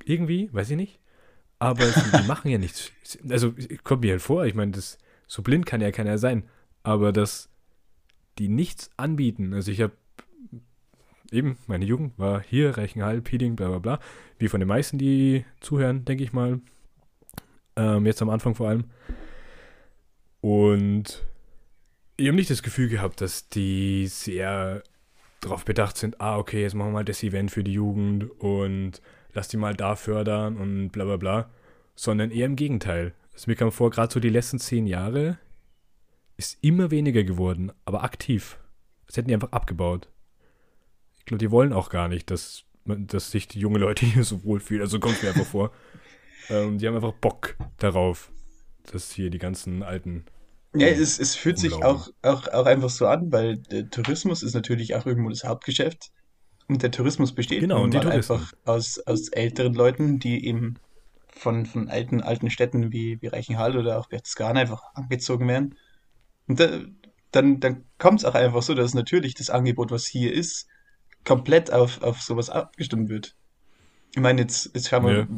[0.04, 1.00] Irgendwie, weiß ich nicht.
[1.58, 2.90] Aber sie, die machen ja nichts.
[3.28, 6.44] Also, kommt mir halt vor, ich meine, das, so blind kann ja keiner sein.
[6.82, 7.50] Aber dass
[8.38, 9.52] die nichts anbieten.
[9.52, 9.92] Also, ich habe
[11.30, 14.00] eben, meine Jugend war hier, Reichenhall, Pieding, bla bla bla.
[14.38, 16.60] Wie von den meisten, die zuhören, denke ich mal.
[17.76, 18.84] Ähm, jetzt am Anfang vor allem.
[20.40, 21.26] Und
[22.16, 24.82] ich habe nicht das Gefühl gehabt, dass die sehr
[25.40, 29.00] darauf bedacht sind, ah, okay, jetzt machen wir mal das Event für die Jugend und
[29.32, 31.50] lass die mal da fördern und bla bla bla.
[31.94, 33.14] Sondern eher im Gegenteil.
[33.34, 35.38] Es mir kam vor, gerade so die letzten zehn Jahre
[36.36, 38.58] ist immer weniger geworden, aber aktiv.
[39.06, 40.08] Das hätten die einfach abgebaut.
[41.18, 44.44] Ich glaube, die wollen auch gar nicht, dass, dass sich die jungen Leute hier so
[44.44, 44.82] wohlfühlen.
[44.82, 45.72] Also kommt mir einfach vor.
[46.50, 48.32] Ähm, die haben einfach Bock darauf,
[48.90, 50.24] dass hier die ganzen alten
[50.74, 54.54] Ja, es, es fühlt sich auch, auch, auch einfach so an, weil der Tourismus ist
[54.54, 56.10] natürlich auch irgendwo das Hauptgeschäft.
[56.68, 58.34] Und der Tourismus besteht Genau, und die Touristen.
[58.34, 60.74] einfach aus, aus älteren Leuten, die eben
[61.28, 65.74] von, von alten, alten Städten wie, wie Reichenhall oder auch Berchtesgaden einfach angezogen werden.
[66.46, 66.80] Und da,
[67.32, 70.66] dann, dann kommt es auch einfach so, dass natürlich das Angebot, was hier ist,
[71.24, 73.36] komplett auf, auf sowas abgestimmt wird.
[74.14, 75.28] Ich meine, jetzt, jetzt schauen wir, Ja.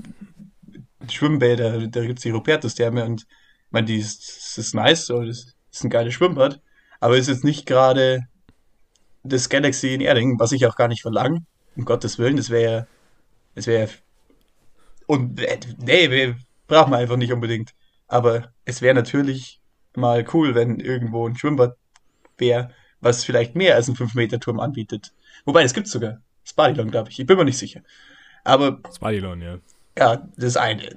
[1.08, 3.26] Schwimmbäder, da gibt es die Robertus-Therme und
[3.70, 6.60] ich meine, die ist, das ist nice, so, das ist ein geiles Schwimmbad,
[6.98, 8.26] aber ist jetzt nicht gerade
[9.22, 11.44] das Galaxy in Erding, was ich auch gar nicht verlange,
[11.76, 12.88] um Gottes Willen, das wäre
[13.54, 13.88] das wäre
[15.06, 17.74] und, äh, nee, wir brauchen wir einfach nicht unbedingt,
[18.08, 19.60] aber es wäre natürlich
[19.94, 21.76] mal cool, wenn irgendwo ein Schwimmbad
[22.38, 25.12] wäre, was vielleicht mehr als ein 5-Meter-Turm anbietet.
[25.44, 26.20] Wobei, das gibt's sogar.
[26.44, 27.20] Spadilon, glaube ich.
[27.20, 27.82] Ich bin mir nicht sicher.
[28.44, 28.80] Aber.
[28.92, 29.58] Spadilon, ja.
[29.96, 30.82] Ja, das eine.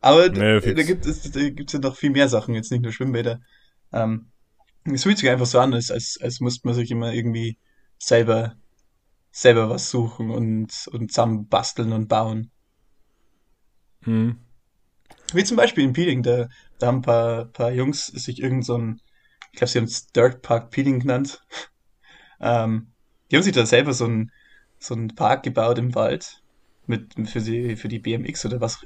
[0.00, 2.92] Aber Nee, da, gibt es da gibt's ja noch viel mehr Sachen, jetzt nicht nur
[2.92, 3.40] Schwimmbäder.
[3.92, 4.30] Ähm,
[4.84, 7.58] es fühlt sich einfach so an, als, als, als müsste man sich immer irgendwie
[7.98, 8.54] selber,
[9.30, 12.50] selber was suchen und, und zusammen basteln und bauen.
[14.04, 14.38] Hm.
[15.32, 18.78] Wie zum Beispiel in Peeling, da, da haben ein paar, paar Jungs sich irgend so
[18.78, 19.00] ein,
[19.52, 21.42] ich glaube, sie haben es Dirt Park Peeling genannt.
[22.40, 22.92] Ähm,
[23.28, 24.30] die haben sich da selber so ein,
[24.78, 26.40] so ein Park gebaut im Wald
[26.86, 28.80] mit, für die, für die BMX oder was.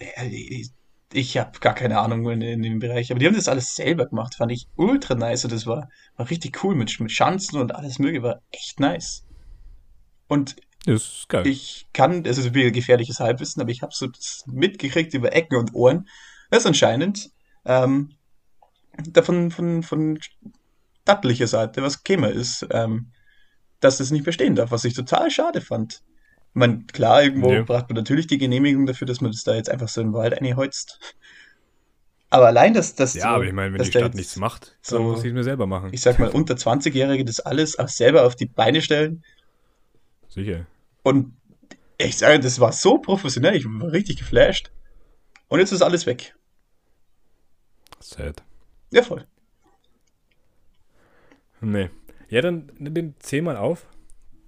[1.14, 4.06] Ich, habe gar keine Ahnung in, in dem Bereich, aber die haben das alles selber
[4.06, 5.44] gemacht, fand ich ultra nice.
[5.44, 9.24] Und das war, war richtig cool mit, mit Schanzen und alles mögliche, war echt nice.
[10.28, 15.14] Und Das ich kann, es ist ein gefährliches Halbwissen, aber ich habe so das mitgekriegt
[15.14, 16.08] über Ecken und Ohren,
[16.50, 17.30] dass anscheinend
[17.64, 18.10] ähm,
[19.08, 20.18] davon von, von
[21.02, 23.12] stattlicher Seite was käme ist, ähm,
[23.80, 26.02] dass das nicht bestehen darf, was ich total schade fand.
[26.54, 27.62] Ich meine, klar, irgendwo Ja.
[27.62, 30.34] braucht man natürlich die Genehmigung dafür, dass man das da jetzt einfach so im Wald
[30.40, 30.98] einholzt.
[32.28, 35.06] Aber allein, dass das ja, aber ich meine, wenn die Stadt nichts macht, so- dann
[35.06, 35.90] muss ich es mir selber machen.
[35.92, 39.22] ich sag mal, unter 20-Jährige das alles auch selber auf die Beine stellen,
[40.28, 40.66] Sicher.
[41.02, 41.36] Und
[41.98, 44.70] ich sage, das war so professionell, ich war richtig geflasht.
[45.48, 46.34] Und jetzt ist alles weg.
[48.00, 48.42] Sad.
[48.90, 49.26] Ja, voll.
[51.60, 51.90] Nee.
[52.28, 53.86] Ja, dann, dann zähl mal auf.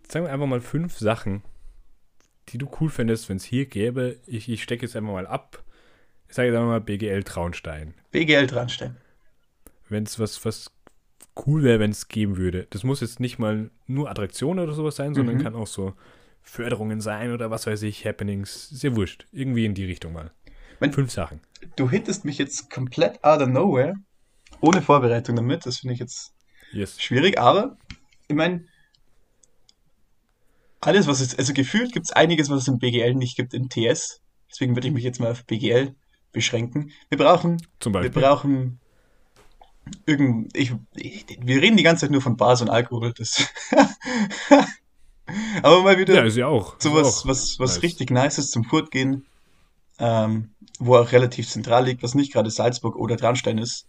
[0.08, 1.42] Sagen wir einfach mal fünf Sachen,
[2.50, 4.18] die du cool fändest, wenn es hier gäbe.
[4.26, 5.62] Ich, ich stecke jetzt einfach mal ab.
[6.28, 7.94] Ich sage jetzt einfach mal BGL Traunstein.
[8.11, 8.96] BGL dranstellen.
[9.88, 10.70] Wenn es was, was
[11.46, 12.66] cool wäre, wenn es geben würde.
[12.70, 15.42] Das muss jetzt nicht mal nur Attraktionen oder sowas sein, sondern Mhm.
[15.42, 15.94] kann auch so
[16.42, 18.70] Förderungen sein oder was weiß ich, Happenings.
[18.83, 19.26] Ja wurscht.
[19.33, 20.30] Irgendwie in die Richtung mal.
[20.80, 21.40] Wenn- Fünf Sachen.
[21.76, 23.94] Du hittest mich jetzt komplett out of nowhere.
[24.61, 25.64] Ohne Vorbereitung damit.
[25.66, 26.33] Das finde ich jetzt
[26.72, 27.00] Yes.
[27.00, 27.38] schwierig.
[27.38, 27.76] Aber,
[28.28, 28.66] ich meine,
[30.87, 33.68] alles, was es, also gefühlt gibt es einiges, was es im BGL nicht gibt in
[33.68, 34.20] TS.
[34.51, 35.94] Deswegen würde ich mich jetzt mal auf BGL
[36.33, 36.90] beschränken.
[37.09, 38.23] Wir brauchen Zum Wir Beispiel.
[38.23, 38.81] brauchen
[40.07, 43.12] irgend, ich, ich, wir reden die ganze Zeit nur von Bars und Alkohol.
[43.16, 43.47] Das
[45.62, 46.77] Aber mal wieder Ja, ist ja auch.
[46.81, 47.83] Sowas, auch was, was nice.
[47.83, 49.27] richtig nice ist zum Fortgehen,
[49.99, 53.87] ähm, wo auch relativ zentral liegt, was nicht gerade Salzburg oder Traunstein ist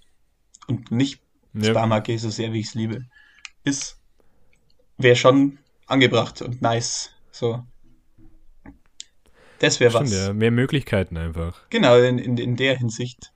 [0.68, 1.20] und nicht
[1.54, 1.72] Ja.
[1.72, 3.06] Sparmark so sehr, wie ich es liebe,
[3.64, 3.98] ist,
[4.98, 7.12] wäre schon angebracht und nice.
[7.32, 7.63] So.
[9.60, 10.12] Das wäre was.
[10.12, 10.34] ja.
[10.34, 11.62] Mehr Möglichkeiten einfach.
[11.69, 13.32] Genau, in, in, in der Hinsicht.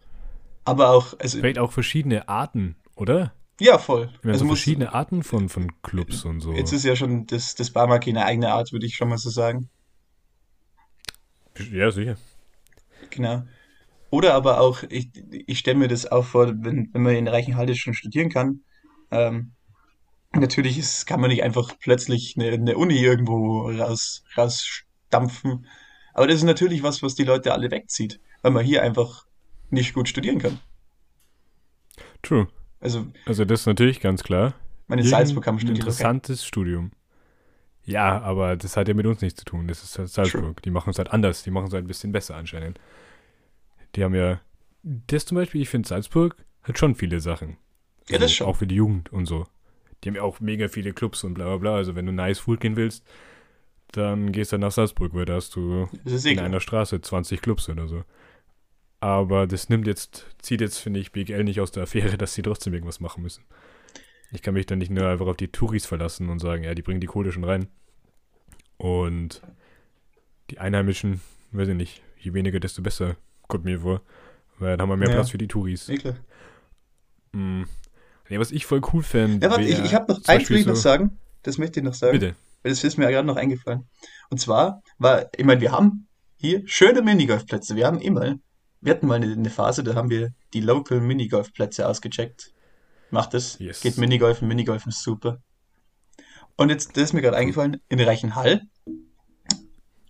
[0.65, 3.33] Aber auch, also, Vielleicht auch verschiedene Arten, oder?
[3.59, 4.09] ja, voll.
[4.23, 6.53] Also so muss, verschiedene Arten von, von Clubs und so.
[6.53, 9.29] jetzt ist ja schon das, das Barmark eine eigene Art, würde ich schon mal so
[9.29, 9.69] sagen.
[11.71, 12.17] ja, sicher.
[13.09, 13.43] Genau.
[14.11, 15.09] Oder aber auch, ich,
[15.45, 18.61] ich stelle mir das auch vor, wenn, wenn man in Reichenhall schon studieren kann.
[19.11, 19.51] Ähm,
[20.33, 25.65] natürlich ist, kann man nicht einfach plötzlich eine, eine Uni irgendwo raus, rausstampfen.
[26.13, 29.25] Aber das ist natürlich was, was die Leute alle wegzieht, weil man hier einfach
[29.69, 30.59] nicht gut studieren kann.
[32.21, 32.47] True.
[32.79, 34.53] Also, Also das ist natürlich ganz klar.
[34.89, 35.75] in Salzburg Irgendein studieren.
[35.77, 36.91] interessantes Studium.
[37.83, 39.67] Ja, aber das hat ja mit uns nichts zu tun.
[39.67, 40.61] Das ist halt Salzburg.
[40.61, 41.43] Die machen es halt anders.
[41.43, 42.79] Die machen es halt ein bisschen besser anscheinend.
[43.95, 44.39] Die haben ja,
[44.83, 47.57] das zum Beispiel, ich finde Salzburg hat schon viele Sachen.
[48.09, 48.47] Ja, das schon.
[48.47, 49.45] Auch für die Jugend und so.
[50.03, 51.75] Die haben ja auch mega viele Clubs und bla bla bla.
[51.75, 53.05] Also wenn du nice Food gehen willst,
[53.91, 56.45] dann gehst du nach Salzburg, weil da hast du in klar.
[56.45, 58.03] einer Straße 20 Clubs oder so.
[59.01, 62.41] Aber das nimmt jetzt, zieht jetzt, finde ich, BGL nicht aus der Affäre, dass sie
[62.41, 63.43] trotzdem irgendwas machen müssen.
[64.31, 66.81] Ich kann mich dann nicht nur einfach auf die Touris verlassen und sagen, ja, die
[66.83, 67.67] bringen die Kohle schon rein.
[68.77, 69.41] Und
[70.51, 73.15] die Einheimischen, weiß ich nicht, je weniger, desto besser,
[73.47, 74.01] kommt mir vor.
[74.59, 75.15] Weil dann haben wir mehr Ja.
[75.15, 75.87] Platz für die Touris.
[75.99, 76.15] Klar.
[77.31, 77.63] Mm.
[78.29, 79.45] Nee, was ich voll cool fände.
[79.45, 81.17] Ja, warte, ich, ich habe noch eins will ich noch sagen.
[81.43, 82.19] Das möchte ich noch sagen.
[82.19, 82.35] Bitte.
[82.61, 83.87] Weil das ist mir gerade noch eingefallen.
[84.29, 87.75] Und zwar war, ich meine, wir haben hier schöne Minigolfplätze.
[87.75, 88.35] Wir haben immer,
[88.81, 92.53] wir hatten mal eine, eine Phase, da haben wir die Local Minigolfplätze ausgecheckt.
[93.11, 93.57] Macht es.
[93.59, 93.81] Yes.
[93.81, 95.41] Geht Minigolfen, Minigolfen ist super.
[96.55, 98.61] Und jetzt, das ist mir gerade eingefallen, in Reichenhall,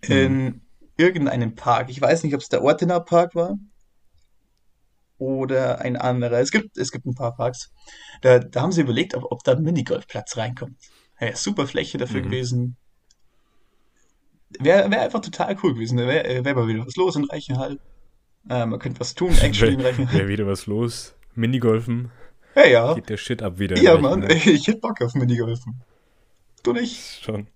[0.02, 0.60] in
[0.96, 1.88] irgendeinem Park.
[1.88, 3.56] Ich weiß nicht, ob es der Ortenau Park war
[5.20, 6.40] oder ein anderer.
[6.40, 7.70] Es gibt, es gibt ein paar Parks.
[8.22, 10.76] Da, da haben sie überlegt, ob, ob da ein Minigolfplatz reinkommt.
[11.20, 12.24] Ja, super Fläche dafür Mhm.
[12.24, 12.76] gewesen.
[14.58, 15.98] Wäre wär einfach total cool gewesen.
[15.98, 17.78] Da wäre wär mal wieder was los in Reichenhall.
[18.48, 20.18] Äh, man könnte was tun, Action in Reichenhall.
[20.18, 21.14] Wäre wieder was los.
[21.34, 22.10] Minigolfen.
[22.56, 22.94] Ja, ja.
[22.94, 23.76] Geht der Shit ab wieder.
[23.76, 25.82] Ja, Mann, ich hätte Bock auf Minigolfen.
[26.64, 27.22] Du nicht?
[27.22, 27.46] Schon.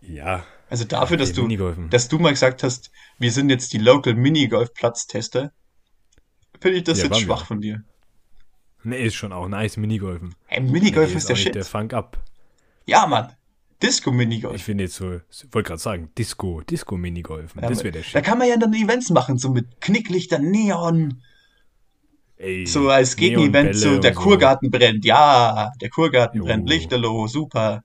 [0.00, 0.44] Ja.
[0.70, 1.90] Also dafür, dass du, Minigolfen.
[1.90, 5.52] dass du mal gesagt hast, wir sind jetzt die Local Minigolf-Platztester,
[6.60, 7.26] finde ich das Ja, jetzt waren wir.
[7.26, 7.82] schwach von dir.
[8.82, 10.34] Nee, ist schon auch nice Minigolfen.
[10.48, 11.54] Ey, Minigolf Nee, ist der Shit.
[11.54, 12.18] Der Funk ab.
[12.86, 13.32] Ja, Mann.
[13.82, 14.56] Disco-Minigolf.
[14.56, 17.54] Ich finde jetzt so, ich wollte gerade sagen, Disco, Disco-Minigolf.
[17.56, 18.24] Ja, das wäre der Da Shit.
[18.24, 21.22] kann man ja dann Events machen, so mit Knicklichtern, Neon.
[22.36, 24.22] Ey, So als Gegenevent, so der und so.
[24.22, 25.04] Kurgarten brennt.
[25.04, 26.44] Ja, der Kurgarten Jo.
[26.44, 26.68] brennt.
[26.68, 27.82] Lichterloh, super.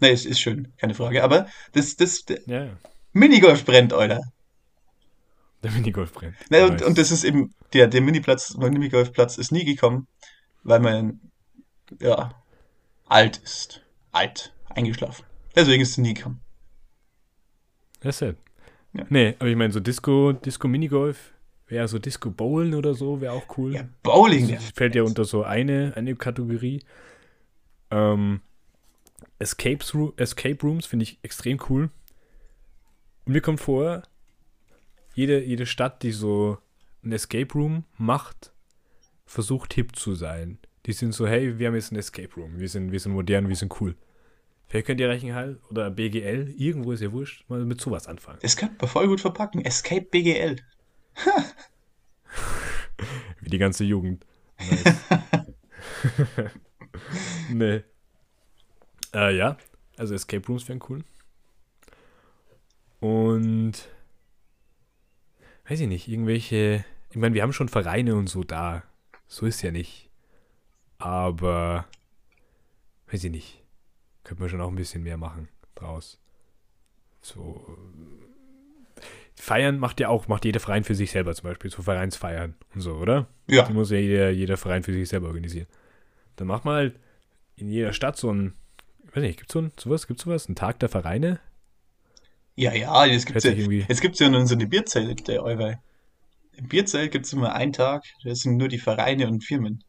[0.00, 1.22] Ne, es ist schön, keine Frage.
[1.24, 2.68] Aber das, das, Ja,
[3.12, 4.20] Minigolf brennt, Alter.
[5.66, 6.34] Der Minigolf brennt.
[6.50, 10.06] Ne, und, und das ist eben, der, der Miniplatz, mein Minigolfplatz ist nie gekommen,
[10.62, 11.20] weil man,
[12.00, 12.34] ja,
[13.06, 13.82] alt ist.
[14.12, 14.52] Alt.
[14.68, 15.24] Eingeschlafen.
[15.54, 16.40] Deswegen ist es nie gekommen.
[18.00, 18.36] Das ist.
[18.92, 19.06] Ja.
[19.08, 21.32] Nee, aber ich meine, so Disco, Disco-Minigolf,
[21.66, 23.74] wäre so Disco-Bowlen oder so, wäre auch cool.
[23.74, 24.48] Ja, Bowling.
[24.48, 26.82] Das fällt ja unter so eine, eine Kategorie.
[27.90, 28.40] Ähm,
[29.38, 29.84] Escape,
[30.16, 31.90] Escape Rooms finde ich extrem cool.
[33.24, 34.02] Und mir kommt vor,
[35.16, 36.58] jede, jede Stadt, die so
[37.02, 38.52] ein Escape Room macht,
[39.24, 40.58] versucht hip zu sein.
[40.84, 42.60] Die sind so, hey, wir haben jetzt ein Escape Room.
[42.60, 43.96] Wir sind, wir sind modern, wir sind cool.
[44.68, 48.40] Vielleicht könnt ihr Reichenhall oder BGL, irgendwo ist ja wurscht, mal mit sowas anfangen.
[48.42, 49.64] Das könnte man voll gut verpacken.
[49.64, 50.56] Escape BGL.
[53.40, 54.26] Wie die ganze Jugend.
[54.58, 54.96] Nice.
[57.52, 57.82] nee.
[59.14, 59.56] Äh, ja,
[59.96, 61.04] also Escape Rooms wären cool.
[63.00, 63.88] Und
[65.68, 66.84] weiß ich nicht, irgendwelche.
[67.10, 68.82] Ich meine, wir haben schon Vereine und so da.
[69.26, 70.10] So ist ja nicht.
[70.98, 71.86] Aber
[73.10, 73.62] weiß ich nicht.
[74.24, 76.18] Könnte man schon auch ein bisschen mehr machen draus.
[77.20, 77.76] So.
[79.34, 82.80] Feiern macht ja auch, macht jeder Verein für sich selber zum Beispiel, so Vereinsfeiern und
[82.80, 83.26] so, oder?
[83.46, 83.66] Ja.
[83.66, 85.66] Die muss ja jeder, jeder Verein für sich selber organisieren.
[86.36, 87.00] Dann macht man halt
[87.56, 88.54] in jeder Stadt so ein,
[89.12, 90.48] weiß nicht, gibt's so ein, sowas, gibt's sowas?
[90.48, 91.40] Ein Tag der Vereine?
[92.56, 95.78] Ja, ja, jetzt gibt's ja, irgendwie- jetzt gibt's ja nur so eine Bierzelt, der Euwei.
[96.56, 99.84] Im Bierzelt gibt's immer einen Tag, das sind nur die Vereine und Firmen,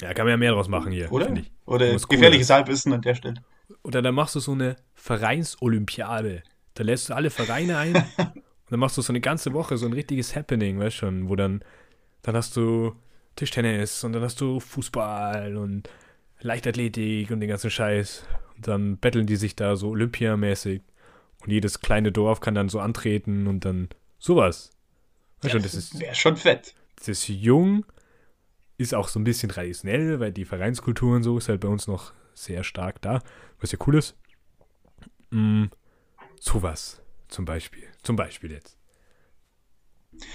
[0.00, 1.32] Ja, kann man ja mehr draus machen hier, oder?
[1.36, 1.50] ich.
[1.64, 3.42] Oder gefährliches Halbwissen an der Stelle.
[3.82, 6.42] Oder dann machst du so eine Vereinsolympiade.
[6.74, 9.86] Da lässt du alle Vereine ein und dann machst du so eine ganze Woche so
[9.86, 11.62] ein richtiges Happening, weißt schon, wo dann,
[12.22, 12.94] dann hast du
[13.36, 15.88] Tischtennis und dann hast du Fußball und
[16.40, 18.24] Leichtathletik und den ganzen Scheiß.
[18.60, 20.82] Dann betteln die sich da so olympiamäßig.
[21.44, 24.70] Und jedes kleine Dorf kann dann so antreten und dann sowas.
[25.40, 26.74] Weißt schon, das ist, Wäre schon fett.
[26.96, 27.86] das ist jung,
[28.76, 31.86] ist auch so ein bisschen traditionell, weil die Vereinskultur und so ist halt bei uns
[31.86, 33.22] noch sehr stark da,
[33.60, 34.16] was ja cool ist.
[35.30, 35.66] Mm,
[36.40, 37.84] sowas zum Beispiel.
[38.02, 38.76] Zum Beispiel jetzt.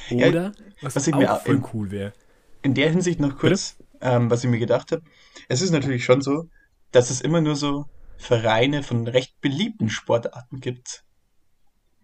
[0.10, 2.14] Ja, Oder, was, was ich auch mir voll in- cool wäre.
[2.62, 5.02] In der Hinsicht noch kurz, ähm, was ich mir gedacht habe.
[5.50, 6.50] Es ist natürlich schon so,
[6.92, 7.86] dass es immer nur so
[8.24, 11.04] Vereine von recht beliebten Sportarten gibt.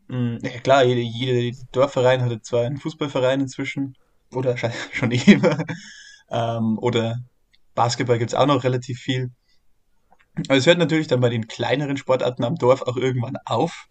[0.07, 3.95] Mm, Ja klar, jede, jede Dorfverein hatte zwar einen Fußballverein inzwischen,
[4.33, 4.55] oder
[4.91, 5.63] schon immer,
[6.29, 7.19] ähm, oder
[7.75, 9.31] Basketball gibt's auch noch relativ viel.
[10.47, 13.87] Aber es hört natürlich dann bei den kleineren Sportarten am Dorf auch irgendwann auf.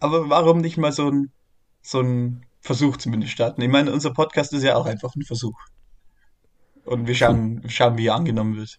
[0.00, 1.32] Aber warum nicht mal so ein,
[1.82, 3.62] so ein Versuch zumindest starten?
[3.62, 5.58] Ich meine, unser Podcast ist ja auch einfach ein Versuch.
[6.84, 8.78] Und wir schauen, schauen wie er angenommen wird.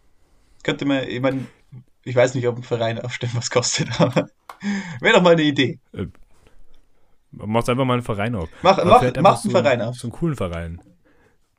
[0.64, 1.46] Könnte man, ich meine,
[2.10, 4.30] ich weiß nicht, ob ein Verein aufstellen was kostet, aber
[5.00, 5.80] wäre doch mal eine Idee.
[7.32, 8.50] Machst einfach mal einen Verein auf.
[8.64, 9.96] Mach, Aber mach, mach einen so, Verein auf.
[9.96, 10.82] So einen coolen Verein.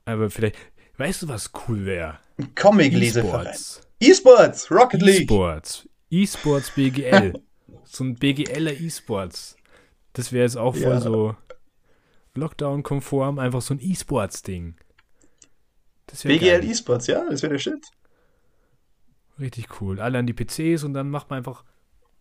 [0.04, 0.56] Aber vielleicht,
[0.96, 2.18] weißt du, was cool wäre?
[2.38, 3.46] Ein Comic-Leseverein.
[3.46, 3.80] E-Sports.
[4.00, 5.20] E-Sports, Rocket League.
[5.30, 5.88] E-Sports.
[6.10, 7.40] E-Sports BGL.
[7.84, 9.56] so ein BGLer E-Sports.
[10.14, 11.00] Das wäre jetzt auch voll Ja.
[11.00, 11.36] so
[12.34, 14.74] Lockdown-konform, einfach so ein E-Sports-Ding.
[16.24, 16.64] BGL.
[16.64, 17.86] E-Sports, ja, das wäre der Shit.
[19.40, 20.00] Richtig cool.
[20.00, 21.64] Alle an die PCs und dann macht man einfach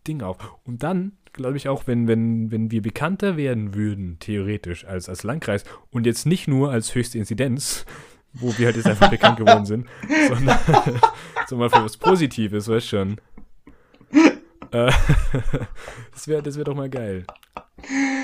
[0.06, 0.36] Ding auf.
[0.64, 5.22] Und dann, glaube ich auch, wenn, wenn, wenn wir bekannter werden würden, theoretisch, als, als
[5.22, 7.84] Landkreis und jetzt nicht nur als höchste Inzidenz,
[8.32, 9.86] wo wir halt jetzt einfach bekannt geworden sind,
[10.28, 10.58] sondern,
[11.46, 13.20] sondern für was Positives, weißt schon.
[14.72, 14.92] Äh,
[16.12, 17.24] das wäre das wär doch mal geil.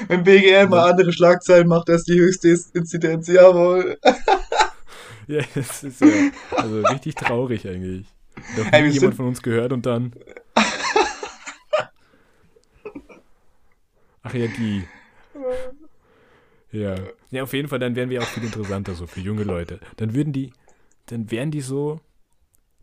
[0.06, 3.98] Wenn BGL mal andere Schlagzeilen macht als die höchste Inzidenz, jawohl.
[5.26, 6.06] Ja, das ist ja
[6.52, 8.06] also richtig traurig eigentlich.
[8.56, 10.12] Doch Hey, jemand von uns gehört und dann.
[14.22, 14.84] Ach ja, die.
[16.72, 16.96] Ja.
[17.30, 19.80] Ja, auf jeden Fall, dann wären wir auch viel interessanter so für junge Leute.
[19.96, 20.52] Dann würden die,
[21.06, 22.00] dann wären die so,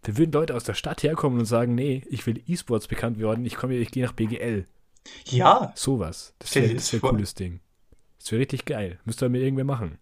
[0.04, 3.46] dann würden Leute aus der Stadt herkommen und sagen, nee, ich will E-Sports bekannt werden,
[3.46, 4.66] ich komme, ich gehe nach BGL.
[5.26, 6.34] Ja, Sowas.
[6.40, 7.60] Das wäre wär ein cooles Ding.
[8.20, 9.00] Das wäre richtig geil.
[9.04, 9.98] Müsste mir irgendwer machen.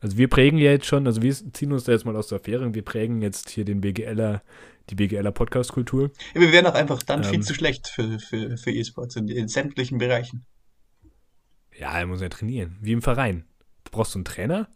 [0.00, 2.38] Also wir prägen ja jetzt schon, also wir ziehen uns da jetzt mal aus der
[2.38, 4.42] Affäre und wir prägen jetzt hier den BGLer,
[4.88, 6.10] die BGLer Podcast-Kultur.
[6.34, 7.42] wir wären auch einfach dann viel Ähm.
[7.42, 10.46] zu schlecht für, für, für E-Sports in, in sämtlichen Bereichen.
[11.78, 12.78] Ja, er muss ja trainieren.
[12.80, 13.44] Wie im Verein.
[13.84, 14.68] Du brauchst so einen Trainer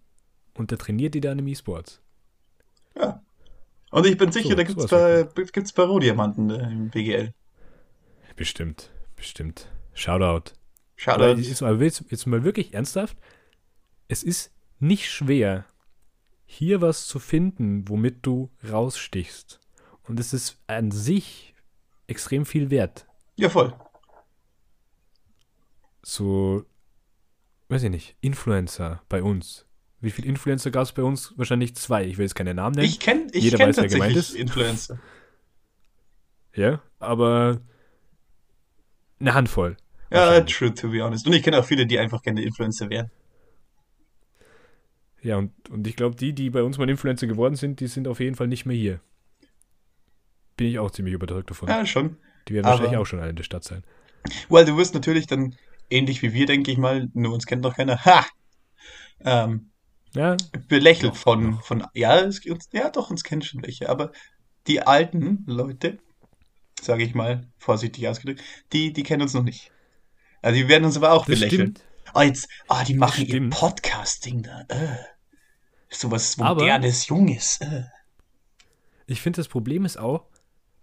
[0.54, 2.00] und der trainiert die dann im E-Sports.
[2.96, 3.22] Ja.
[3.90, 7.32] Und ich bin sicher, So, da gibt es paar, gibt's paar Rohdiamanten äh, im BGL.
[8.36, 9.70] Bestimmt, bestimmt.
[9.94, 10.52] Shoutout.
[11.06, 11.40] Aber Shoutout.
[11.40, 13.16] jetzt, mal, jetzt mal wirklich ernsthaft.
[14.08, 14.53] Es ist
[14.84, 15.64] nicht schwer,
[16.46, 19.60] hier was zu finden, womit du rausstichst.
[20.02, 21.54] Und es ist an sich
[22.06, 23.06] extrem viel wert.
[23.36, 23.74] Ja, voll.
[26.02, 26.64] So,
[27.68, 29.66] weiß ich nicht, Influencer bei uns.
[30.00, 31.32] Wie viele Influencer gab es bei uns?
[31.38, 32.04] Wahrscheinlich zwei.
[32.04, 32.86] Ich will jetzt keine Namen nennen.
[32.86, 34.40] Ich kenne ich Jeder kenn weiß, wer gemeint tatsächlich ist.
[34.40, 34.98] Influencer.
[36.54, 37.62] Ja, aber
[39.18, 39.78] eine Handvoll.
[40.10, 41.26] Ja, true, to be honest.
[41.26, 43.10] Und ich kenne auch viele, die einfach gerne Influencer wären.
[45.24, 48.06] Ja, und, und ich glaube, die, die bei uns mal Influencer geworden sind, die sind
[48.06, 49.00] auf jeden Fall nicht mehr hier.
[50.56, 51.68] Bin ich auch ziemlich überzeugt davon.
[51.68, 52.18] Ja, schon.
[52.46, 53.82] Die werden aber- wahrscheinlich auch schon alle in der Stadt sein.
[54.50, 55.56] Well, du wirst natürlich dann,
[55.90, 58.24] ähnlich wie wir, denke ich mal, nur uns kennt noch keiner, ha!
[59.20, 59.70] Ähm,
[60.14, 60.36] Ja,
[60.68, 64.12] belächelt von, von, ja, es, uns, ja, doch, uns kennen schon welche, aber
[64.66, 65.98] die alten Leute,
[66.80, 69.72] sage ich mal, vorsichtig ausgedrückt, die, die kennen uns noch nicht.
[70.42, 71.74] Also die werden uns aber auch das belächeln.
[71.76, 71.84] stimmt.
[72.12, 73.50] Ah, jetzt, ah, die machen ihr.
[73.50, 74.64] Podcasting da.
[74.68, 74.96] Äh.
[75.90, 77.60] So was Aber- Modernes, Junges.
[77.60, 77.84] Äh.
[79.06, 80.26] Ich finde, das Problem ist auch,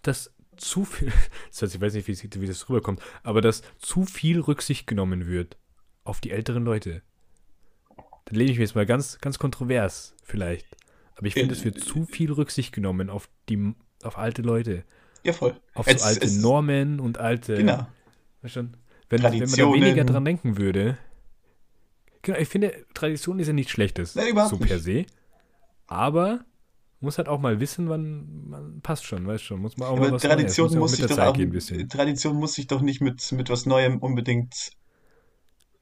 [0.04, 1.12] dass zu viel,
[1.50, 2.08] das heißt, ich weiß nicht,
[2.42, 5.58] wie, das rüberkommt, aber dass zu viel Rücksicht genommen wird
[6.04, 7.02] auf die älteren Leute.
[8.26, 10.68] Da lehne ich mir jetzt mal ganz, ganz kontrovers vielleicht.
[11.16, 14.84] Aber ich finde, Äh, es wird zu viel Rücksicht genommen auf die, auf alte Leute.
[15.24, 15.60] Ja, voll.
[15.74, 17.56] Auf Es- so alte es- Normen und alte.
[17.56, 17.88] Genau.
[18.42, 18.78] Weißt schon,
[19.10, 20.98] wenn, wenn man da weniger dran denken würde.
[22.24, 24.16] Genau, ich finde, Tradition ist ja nichts Schlechtes.
[24.16, 25.06] Nein, überhaupt so per se.
[25.88, 26.46] Aber
[27.00, 29.60] muss halt auch mal wissen, wann man passt schon, weißt schon.
[29.60, 31.90] Muss man auch mal Aber was Tradition muss muss sich ja doch auch, gehen.
[31.90, 34.72] Tradition muss sich doch nicht mit, mit was Neuem unbedingt,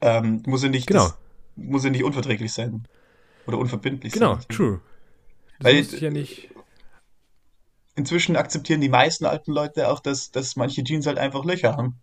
[0.02, 1.08] ähm, muss ja nicht, Genau.
[1.08, 1.18] das,
[1.58, 2.88] muss ja nicht unverträglich sein.
[3.48, 4.46] Oder unverbindlich Genau, sein.
[4.50, 4.82] true.
[5.60, 6.50] Das Weil- muss ich ja nicht.
[7.96, 12.00] Inzwischen akzeptieren die meisten alten Leute auch, dass, dass manche Jeans halt einfach Löcher haben.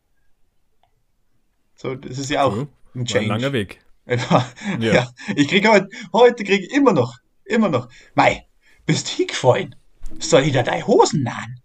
[1.75, 2.63] So, das ist ja auch True.
[2.63, 3.27] ein War ein Change.
[3.29, 3.81] langer Weg.
[4.07, 4.47] Ja.
[4.79, 5.11] Ja.
[5.35, 7.89] Ich kriege heute, heute kriege ich immer noch, immer noch.
[8.15, 8.47] Mei,
[8.87, 9.75] bist hingefallen?
[10.21, 11.61] Soll ich da deine Hosen nahen?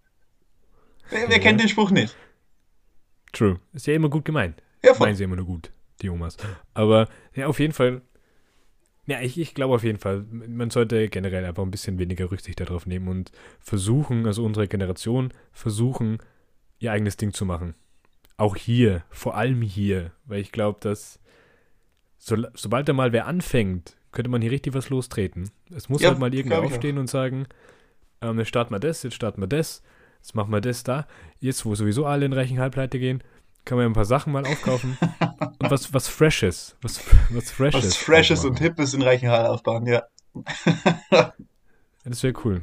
[1.10, 1.42] Wer, wer Ja.
[1.42, 2.16] kennt den Spruch nicht?
[3.32, 3.60] True.
[3.72, 4.62] Ist ja immer gut gemeint.
[4.82, 5.06] Ja, voll.
[5.06, 5.70] Meinen sie immer nur gut,
[6.02, 6.36] die Omas.
[6.74, 8.02] Aber ja, auf jeden Fall.
[9.06, 12.60] Ja, ich, ich glaube auf jeden Fall, man sollte generell einfach ein bisschen weniger Rücksicht
[12.60, 16.18] darauf nehmen und versuchen, also unsere Generation, versuchen,
[16.78, 17.74] ihr eigenes Ding zu machen.
[18.36, 21.18] Auch hier, vor allem hier, weil ich glaube, dass
[22.24, 25.50] so, sobald da mal wer anfängt, könnte man hier richtig was lostreten.
[25.74, 27.46] Es muss Ja, halt mal irgendwer aufstehen und sagen,
[28.20, 29.82] ähm, jetzt starten wir das, jetzt starten wir das,
[30.18, 31.08] jetzt machen wir das da.
[31.40, 33.24] Jetzt, wo sowieso alle in Reichenhall pleite gehen,
[33.64, 34.96] kann man ja ein paar Sachen mal aufkaufen
[35.58, 37.84] und was, was Freshes, was, was Freshes.
[37.84, 40.04] Was Freshes und Hippes in Reichenhall aufbauen, ja.
[42.04, 42.62] Das wäre cool.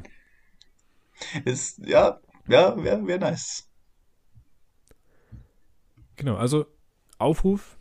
[1.44, 2.18] Ist, ja,
[2.48, 3.68] ja, wäre wär nice.
[6.16, 6.64] Genau, also
[7.18, 7.76] Aufruf,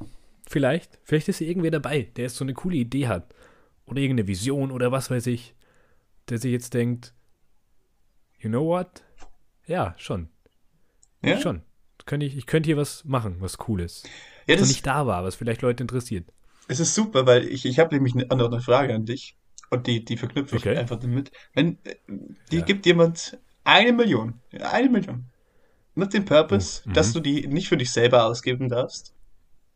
[0.50, 1.00] vielleicht.
[1.04, 3.34] Vielleicht ist hier irgendwer dabei, der jetzt so eine coole Idee hat.
[3.86, 5.56] Oder irgendeine Vision oder was weiß ich.
[6.28, 7.14] Der sich jetzt denkt,
[8.40, 9.04] you know what?
[9.66, 10.30] Ja, schon.
[11.24, 11.62] Ja, Schon.
[12.06, 14.04] Könnte ich, ich könnte hier was machen, was Cooles.
[14.48, 16.26] ja Was nicht da war, was vielleicht Leute interessiert.
[16.68, 19.36] es ist super, weil ich, ich habe nämlich eine, eine Frage an dich.
[19.70, 20.78] Und die, die verknüpfe ich Okay.
[20.78, 21.32] einfach damit.
[21.54, 21.96] Wenn, äh,
[22.52, 22.66] die Ja.
[22.66, 25.26] gibt jemand eine Million, eine Million.
[25.94, 26.94] Mit dem Purpose, Oh, mhm.
[26.94, 29.14] dass du die nicht für dich selber ausgeben darfst.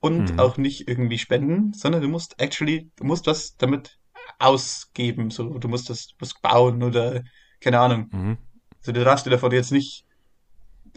[0.03, 0.39] Und Mhm.
[0.39, 3.97] auch nicht irgendwie spenden, sondern du musst actually, du musst was damit
[4.37, 5.29] ausgeben.
[5.31, 7.23] So, du musst das was bauen oder
[7.61, 8.09] keine Ahnung.
[8.11, 8.37] Mhm.
[8.81, 10.03] Also du darfst dir davon jetzt nicht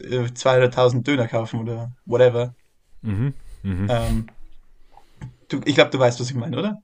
[0.01, 2.57] äh, 200.000 Döner kaufen oder whatever.
[3.03, 3.33] Mhm.
[3.63, 3.87] Mhm.
[3.89, 4.27] Ähm,
[5.51, 6.79] du, ich glaube, du weißt, was ich meine, oder?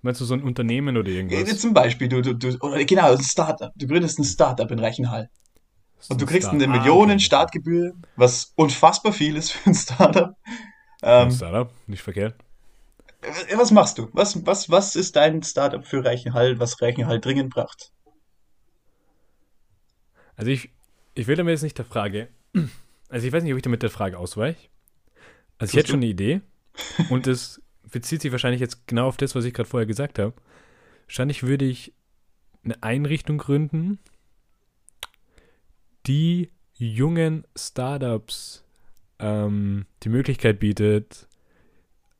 [0.00, 1.58] Meinst du so ein Unternehmen oder Äh, irgendwas?
[1.58, 3.72] Zum Beispiel, du, du, du oder genau, ein Startup.
[3.76, 5.28] Du gründest ein Startup in Reichenhall.
[6.08, 7.20] Und du kriegst eine Start- Ah, Millionen okay.
[7.20, 10.34] Startgebühr, was unfassbar viel ist für ein Startup.
[11.06, 12.34] Ähm, Startup, nicht verkehrt.
[13.54, 14.08] was machst du?
[14.12, 17.92] Was, was, was ist dein Startup für Reichenhall, was Reichenhall dringend braucht?
[20.34, 20.70] Also ich,
[21.14, 22.28] ich will damit jetzt nicht der Frage,
[23.08, 24.68] also ich weiß nicht, ob ich damit der Frage ausweiche.
[25.58, 25.90] Also ich Tust hätte du?
[25.92, 26.40] schon eine Idee
[27.08, 30.34] und es bezieht sich wahrscheinlich jetzt genau auf das, was ich gerade vorher gesagt habe.
[31.06, 31.94] Wahrscheinlich würde ich
[32.64, 34.00] eine Einrichtung gründen,
[36.06, 38.65] die jungen Startups
[39.18, 41.28] ähm, die Möglichkeit bietet,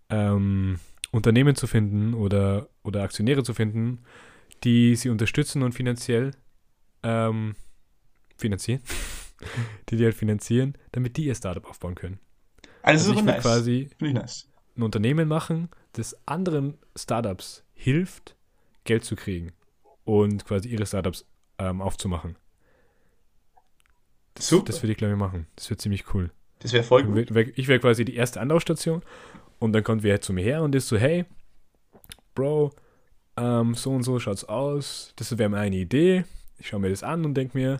[0.08, 0.78] ähm,
[1.10, 4.00] Unternehmen zu finden oder, oder Aktionäre zu finden,
[4.64, 6.32] die sie unterstützen und finanziell
[7.02, 7.54] ähm,
[8.36, 8.82] finanzieren,
[9.88, 12.18] die die halt finanzieren, damit die ihr Startup aufbauen können.
[12.82, 13.42] Also, Also ich will nice.
[13.42, 14.48] quasi ich nice.
[14.76, 18.36] ein Unternehmen machen, das anderen Startups hilft,
[18.84, 19.52] Geld zu kriegen
[20.04, 21.26] und quasi ihre Startups
[21.58, 22.36] ähm, aufzumachen.
[24.34, 24.66] Das, Super.
[24.66, 25.46] das würde ich, glaube ich, machen.
[25.56, 26.30] Das wird ziemlich cool.
[26.60, 27.30] Das wäre voll gut.
[27.56, 29.02] Ich wäre quasi die erste Anlaufstation
[29.58, 31.24] und dann kommt wer zu mir her und ist so, hey,
[32.34, 32.72] Bro,
[33.36, 35.12] ähm, so und so schaut's aus.
[35.16, 36.24] Das wäre meine Idee.
[36.58, 37.78] Ich schaue mir das an und denke mir,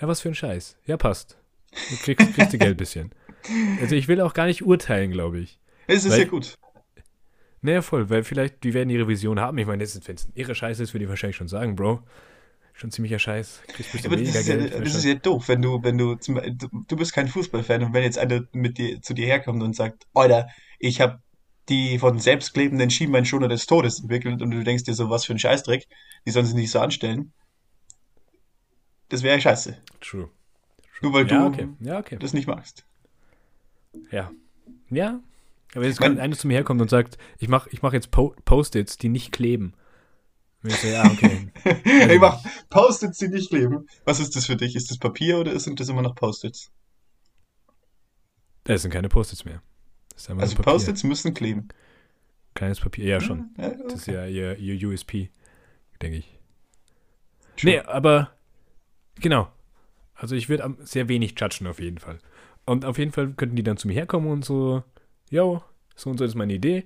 [0.00, 0.76] ja, was für ein Scheiß.
[0.86, 1.36] Ja, passt.
[1.90, 3.10] Du kriegst, kriegst du Geld bisschen.
[3.80, 5.58] Also ich will auch gar nicht urteilen, glaube ich.
[5.86, 6.58] Es ist ja gut.
[7.60, 9.56] Naja, voll, weil vielleicht, die werden ihre Vision haben.
[9.58, 12.02] Ich meine, wenn es ihre Scheiße ist, würde ich wahrscheinlich schon sagen, Bro.
[12.82, 13.62] Schon ziemlicher Scheiß.
[13.68, 16.66] Kriegst aber das ist, ja, das ist ja doof, wenn du, wenn du, zum, du,
[16.88, 20.04] du bist kein Fußballfan und wenn jetzt einer mit dir, zu dir herkommt und sagt,
[20.14, 20.48] Alter,
[20.80, 21.20] ich habe
[21.68, 25.38] die von selbstklebenden Schienbeinschoner des Todes entwickelt und du denkst dir so, was für ein
[25.38, 25.86] Scheißdreck,
[26.26, 27.32] die sollen sich nicht so anstellen.
[29.10, 29.78] Das wäre scheiße.
[30.00, 30.28] True.
[31.02, 31.68] Nur weil Ja, du okay.
[31.78, 32.16] Ja, okay.
[32.18, 32.84] das nicht magst.
[34.10, 34.32] Ja.
[34.90, 35.20] Ja.
[35.76, 38.34] Aber jetzt kommt einer zu mir herkommt und sagt, ich mache ich mach jetzt po
[38.44, 39.74] Post-its, die nicht kleben.
[40.62, 41.48] So, ja, okay.
[41.84, 42.40] Hey, mach
[42.70, 43.86] Post-its, die nicht leben.
[44.04, 44.76] Was ist das für dich?
[44.76, 46.70] Ist das Papier oder sind das immer noch Post-its?
[48.64, 49.60] Das sind keine Post-its mehr.
[50.36, 50.56] Also.
[50.56, 51.68] Post-its müssen kleben.
[52.54, 53.50] Kleines Papier, ja schon.
[53.58, 54.14] Ja, Das ist okay.
[54.14, 55.30] ja ihr, ihr USP,
[56.00, 56.38] denke ich.
[57.56, 57.70] True.
[57.72, 58.30] Nee, aber
[59.16, 59.50] genau.
[60.14, 62.18] Also ich würde sehr wenig judgen auf jeden Fall.
[62.66, 64.84] Und auf jeden Fall könnten die dann zu mir herkommen und so,
[65.30, 65.62] yo,
[65.96, 66.84] so und so ist meine Idee.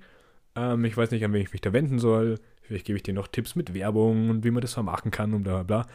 [0.55, 2.39] Ähm, ich weiß nicht, an wen ich mich da wenden soll.
[2.67, 5.43] Vielleicht gebe ich dir noch Tipps mit Werbung und wie man das vermachen kann und
[5.43, 5.87] bla bla bla.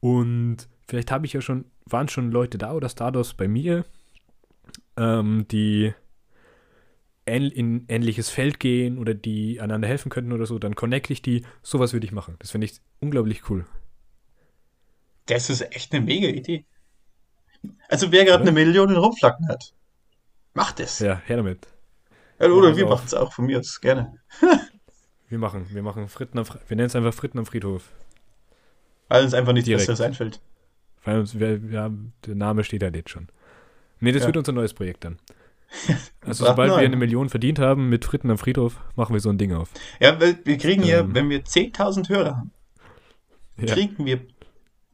[0.00, 3.84] Und vielleicht habe ich ja schon, waren schon Leute da oder Stardust bei mir,
[4.96, 5.92] ähm, die
[7.24, 11.44] in ähnliches Feld gehen oder die einander helfen könnten oder so, dann connecte ich die.
[11.62, 12.36] Sowas würde ich machen.
[12.40, 13.64] Das finde ich unglaublich cool.
[15.26, 16.64] Das ist echt eine mega Idee.
[17.88, 18.42] Also wer gerade Oder?
[18.42, 19.72] eine Million in Rumflacken hat,
[20.54, 21.06] macht es.
[21.06, 21.68] Ja, her damit.
[22.38, 24.12] Ja, oder Ja, wir also machen es auch von mir aus, gerne.
[25.32, 27.88] Wir machen, wir machen Fritten am, wir nennen es einfach Fritten am Friedhof.
[29.08, 29.80] Weil uns einfach nichts Direkt.
[29.86, 30.40] Besseres einfällt.
[31.04, 33.28] Weil uns, wir, wir haben, der Name steht halt jetzt schon.
[33.98, 34.26] Nee, das Ja.
[34.28, 35.18] wird unser neues Projekt dann.
[36.20, 36.84] Also sobald wir nein.
[36.84, 39.70] eine Million verdient haben mit Fritten am Friedhof, machen wir so ein Ding auf.
[40.00, 41.14] Ja, weil wir kriegen ja, Ähm.
[41.14, 42.50] wenn wir 10.000 Hörer haben,
[43.56, 43.72] Ja.
[43.72, 44.20] kriegen wir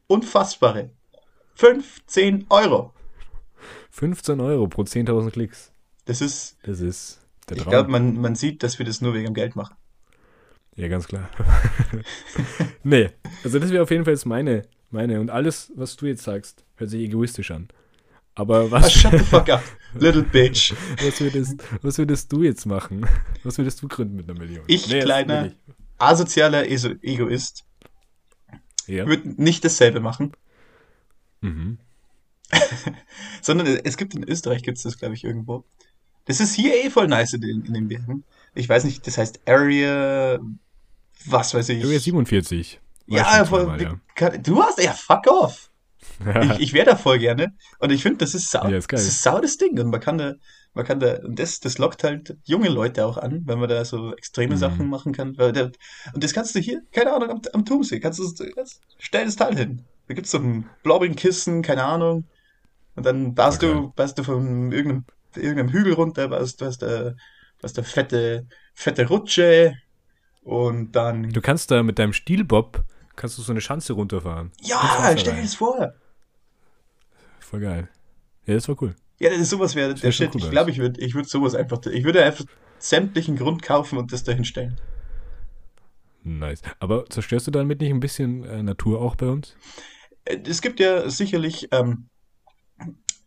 [0.07, 0.89] unfassbare
[1.55, 2.93] 15 Euro.
[3.91, 5.73] 15 Euro pro 10.000 Klicks.
[6.05, 7.19] Das ist, Das ist
[7.49, 9.75] der ich glaube, man, man sieht, dass wir das nur wegen dem Geld machen.
[10.79, 11.29] Ja, ganz klar.
[12.83, 13.09] nee,
[13.43, 14.61] also das wäre auf jeden Fall jetzt meine,
[14.91, 15.19] meine.
[15.19, 17.67] Und alles, was du jetzt sagst, hört sich egoistisch an.
[18.33, 19.61] Aber was, shut the fuck up,
[19.95, 20.73] little bitch.
[21.03, 23.05] was, würdest, was würdest du jetzt machen?
[23.43, 24.63] Was würdest du gründen mit einer Million?
[24.67, 25.51] Ich, das kleiner-
[25.97, 27.65] Asozialer Egoist.
[28.87, 29.05] Ja.
[29.05, 30.31] würde nicht dasselbe machen,
[31.41, 31.77] Mhm.
[33.41, 35.65] sondern es gibt in Österreich, gibt es das, glaube ich, irgendwo.
[36.25, 38.23] Das ist hier eh voll nice in, in den Bergen.
[38.55, 40.39] Ich weiß nicht, das heißt Area,
[41.25, 41.83] was weiß ich.
[41.83, 42.79] Area 47.
[43.07, 43.99] War Ja, voll, zweimal, ja.
[44.15, 45.65] kann- du hast, ja, fuck off.
[46.43, 47.53] Ich, ich wäre da voll gerne.
[47.79, 49.77] Und ich finde, das ist sau, Ja, ist das ist sau das Ding.
[49.79, 50.33] Und man kann da,
[50.73, 53.83] man kann da, und das, das lockt halt junge Leute auch an, wenn man da
[53.85, 54.59] so extreme Mhm.
[54.59, 55.33] Sachen machen kann.
[55.33, 55.71] Der,
[56.13, 59.35] und das kannst du hier, keine Ahnung, am, am Turmsee, kannst du, kannst, stell das
[59.35, 59.83] Teil hin.
[60.07, 62.25] Da gibt's so ein Blaubeerkissen, keine Ahnung.
[62.95, 63.73] Und dann baust Okay.
[63.73, 65.05] du, baust du von irgendeinem,
[65.35, 67.13] irgendeinem Hügel runter, baust, baust, da,
[67.61, 69.75] baust da fette, fette Rutsche.
[70.49, 72.83] Und dann, Du kannst da mit deinem Stielbob,
[73.15, 74.51] kannst du so eine Schanze runterfahren.
[74.61, 75.93] Ja, stell dir das vor.
[77.39, 77.87] Voll geil.
[78.47, 78.95] Ja, das war cool.
[79.19, 80.33] Ja, das ist sowas wäre der wär Shit.
[80.33, 82.45] cool Ich glaube, ich würde ich würd sowas einfach, ich würde einfach
[82.79, 84.81] sämtlichen Grund kaufen und das dahin stellen.
[86.23, 86.63] Nice.
[86.79, 89.55] Aber zerstörst du damit nicht ein bisschen äh, Natur auch bei uns?
[90.25, 92.09] Äh, Es gibt ja sicherlich ähm,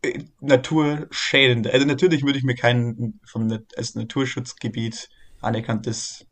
[0.03, 1.73] äh, naturschädende.
[1.73, 5.09] Also natürlich würde ich mir kein vom, als Naturschutzgebiet
[5.41, 6.27] anerkanntes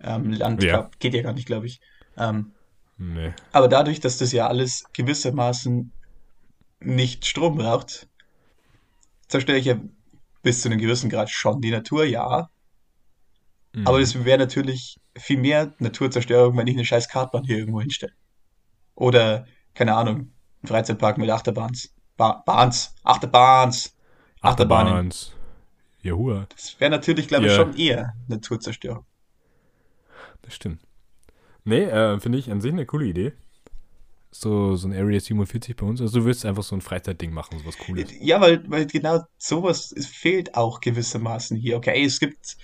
[0.00, 0.90] ähm, Land, Ja.
[0.98, 1.80] geht ja gar nicht, glaube ich.
[2.16, 2.52] Ähm,
[2.98, 3.32] Nee.
[3.52, 5.92] aber dadurch, dass das ja alles gewissermaßen
[6.80, 8.08] nicht Strom braucht,
[9.28, 9.78] zerstöre ich ja
[10.42, 12.48] bis zu einem gewissen Grad schon die Natur, ja.
[13.74, 13.86] Mhm.
[13.86, 18.12] Aber es wäre natürlich viel mehr Naturzerstörung, wenn ich eine scheiß Kartbahn hier irgendwo hinstelle.
[18.94, 20.32] Oder, keine Ahnung,
[20.62, 21.92] ein Freizeitpark mit Achterbahns.
[22.16, 23.94] Ba Bahns, Achterbahns,
[24.40, 24.92] Achterbahnen.
[24.92, 25.32] Achterbahns.
[26.02, 27.56] Jahua, Das wäre natürlich, glaube ich, Ja.
[27.56, 29.04] schon eher Naturzerstörung.
[30.46, 30.80] Das stimmt.
[31.64, 33.32] Nee, äh, finde ich an sich eine coole Idee.
[34.30, 36.00] So, so ein Area 47 bei uns.
[36.00, 38.10] Also du willst einfach so ein Freizeitding machen, so was Cooles.
[38.20, 41.76] Ja, weil, weil genau sowas fehlt auch gewissermaßen hier.
[41.76, 42.56] Okay, es gibt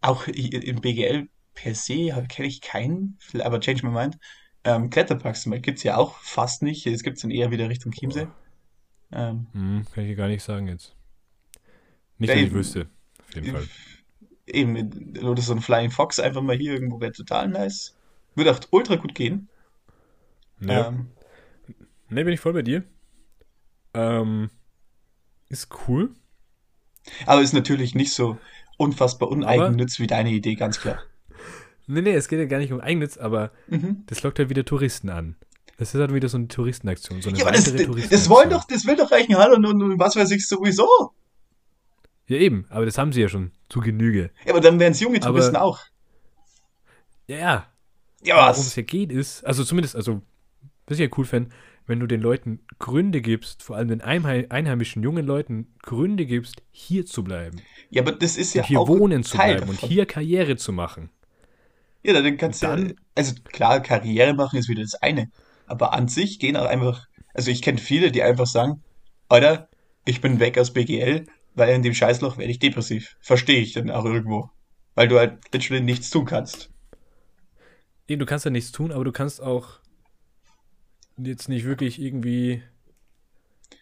[0.00, 4.18] auch im BGL per se, kenne ich keinen, aber change my mind.
[4.64, 6.86] Ähm, Kletterparks gibt es ja auch fast nicht.
[6.86, 8.28] Es gibt es dann eher wieder Richtung Chiemsee.
[9.12, 10.94] Ähm, Hm, kann ich dir gar nicht sagen jetzt.
[12.18, 12.88] Nicht, dass ich wüsste.
[13.28, 13.68] Auf jeden Fall.
[14.50, 17.94] Eben, oder so ein Flying Fox einfach mal hier irgendwo wäre total nice.
[18.34, 19.48] Würde auch ultra gut gehen.
[20.60, 20.88] Ja.
[20.88, 21.08] Ähm,
[22.10, 22.84] Ne, bin ich voll bei dir.
[23.92, 24.48] Ähm,
[25.50, 26.10] ist cool.
[27.26, 28.38] Aber ist natürlich nicht so
[28.78, 31.00] unfassbar uneigennütz wie deine Idee, ganz klar.
[31.90, 34.02] Nee, nee, es geht ja gar nicht um Eigennutz, aber Mhm.
[34.08, 35.36] das lockt halt wieder Touristen an.
[35.78, 37.22] Das ist halt wieder so eine Touristenaktion.
[37.22, 37.64] So eine Ja, aber das,
[38.10, 40.86] das, wollen doch, das will doch Reichenhall und, und, und was weiß ich sowieso.
[42.28, 44.30] Ja, eben, aber das haben sie ja schon zu Genüge.
[44.44, 45.80] Ja, aber dann wären es junge Aber- Touristen auch.
[47.26, 47.66] Ja, ja.
[48.22, 48.76] Ja, Aber Worum es was?
[48.76, 50.22] ja geht, ist, also zumindest, also,
[50.86, 51.50] was ich ja cool fände,
[51.86, 56.62] wenn du den Leuten Gründe gibst, vor allem den Einhei- einheimischen jungen Leuten Gründe gibst,
[56.70, 57.62] hier zu bleiben.
[57.90, 59.88] Ja, aber das ist ja und hier auch wohnen zu Teil bleiben und davon.
[59.88, 61.10] hier Karriere zu machen.
[62.02, 65.30] Ja, dann kannst du ja, dann- also klar, Karriere machen ist wieder das eine.
[65.66, 68.82] Aber an sich gehen auch einfach, also ich kenne viele, die einfach sagen,
[69.28, 69.68] Alter,
[70.04, 71.26] ich bin weg aus BGL,
[71.58, 73.16] weil in dem Scheißloch werde ich depressiv.
[73.20, 74.50] Verstehe ich dann auch irgendwo.
[74.94, 76.70] Weil du halt literally nichts tun kannst.
[78.06, 79.80] Eben, du kannst ja nichts tun, aber du kannst auch
[81.16, 82.62] jetzt nicht wirklich irgendwie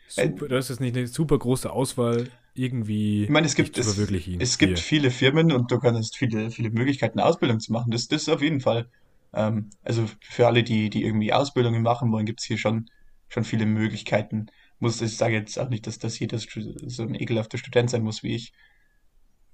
[0.08, 3.98] super, du hast jetzt nicht eine super große Auswahl irgendwie Ich meine, es gibt, es,
[3.98, 7.90] es gibt viele Firmen und du kannst viele, viele Möglichkeiten, Ausbildung zu machen.
[7.90, 8.88] Das, das ist auf jeden Fall.
[9.34, 12.90] Ähm, also für alle, die, die irgendwie Ausbildungen machen wollen, gibt es hier schon,
[13.28, 14.46] schon viele Möglichkeiten.
[14.78, 18.22] Muss, ich sage jetzt auch nicht, dass das jeder so ein ekelhafter Student sein muss
[18.22, 18.52] wie ich.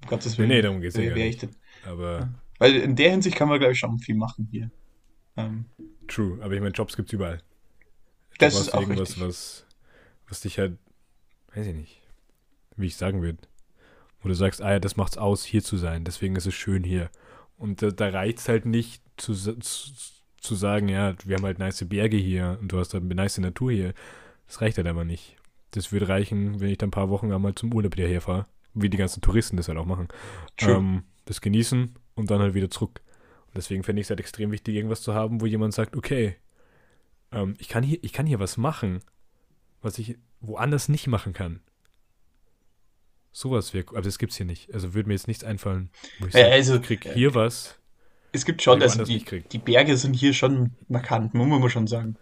[0.02, 0.48] Um Gottes Willen.
[0.48, 1.42] nee, darum ja wer, gar wer nicht.
[1.42, 1.56] denn?
[1.84, 4.70] Aber Weil in der Hinsicht kann man, glaube ich, schon viel machen hier.
[5.36, 5.66] Ähm,
[6.08, 7.42] true, aber ich meine, Jobs gibt's überall.
[8.38, 9.22] das ist auch irgendwas, richtig.
[9.24, 9.66] was,
[10.28, 10.76] was dich halt,
[11.54, 12.02] weiß ich nicht,
[12.76, 13.38] wie ich sagen würde.
[14.20, 16.84] Wo du sagst, ah ja, das macht's aus, hier zu sein, deswegen ist es schön
[16.84, 17.10] hier.
[17.56, 19.54] Und da, da reicht's halt nicht zu, zu,
[20.40, 23.38] zu sagen, ja, wir haben halt nice Berge hier und du hast halt eine nice
[23.38, 23.94] Natur hier.
[24.46, 25.36] Das reicht halt aber nicht.
[25.70, 28.90] Das würde reichen, wenn ich dann ein paar Wochen einmal zum Urlaub hierher fahre, wie
[28.90, 30.08] die ganzen Touristen das halt auch machen.
[30.58, 33.00] Ähm, das genießen und dann halt wieder zurück.
[33.46, 36.36] Und deswegen fände ich es halt extrem wichtig, irgendwas zu haben, wo jemand sagt, okay,
[37.32, 39.00] ähm, ich, kann hier, ich kann hier was machen,
[39.80, 41.60] was ich woanders nicht machen kann.
[43.32, 44.74] Sowas wäre, aber das gibt's hier nicht.
[44.74, 47.78] Also würde mir jetzt nichts einfallen, wo ich Ja, sage, also, ich krieg hier was.
[48.32, 52.16] Es gibt schon, also die, die Berge sind hier schon markant, muss man schon sagen.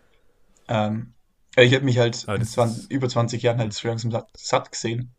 [0.68, 1.14] Ähm,
[1.56, 4.10] ja, ich habe mich halt in das 20, ist- über 20 Jahren halt so langsam
[4.10, 5.12] satt, satt gesehen.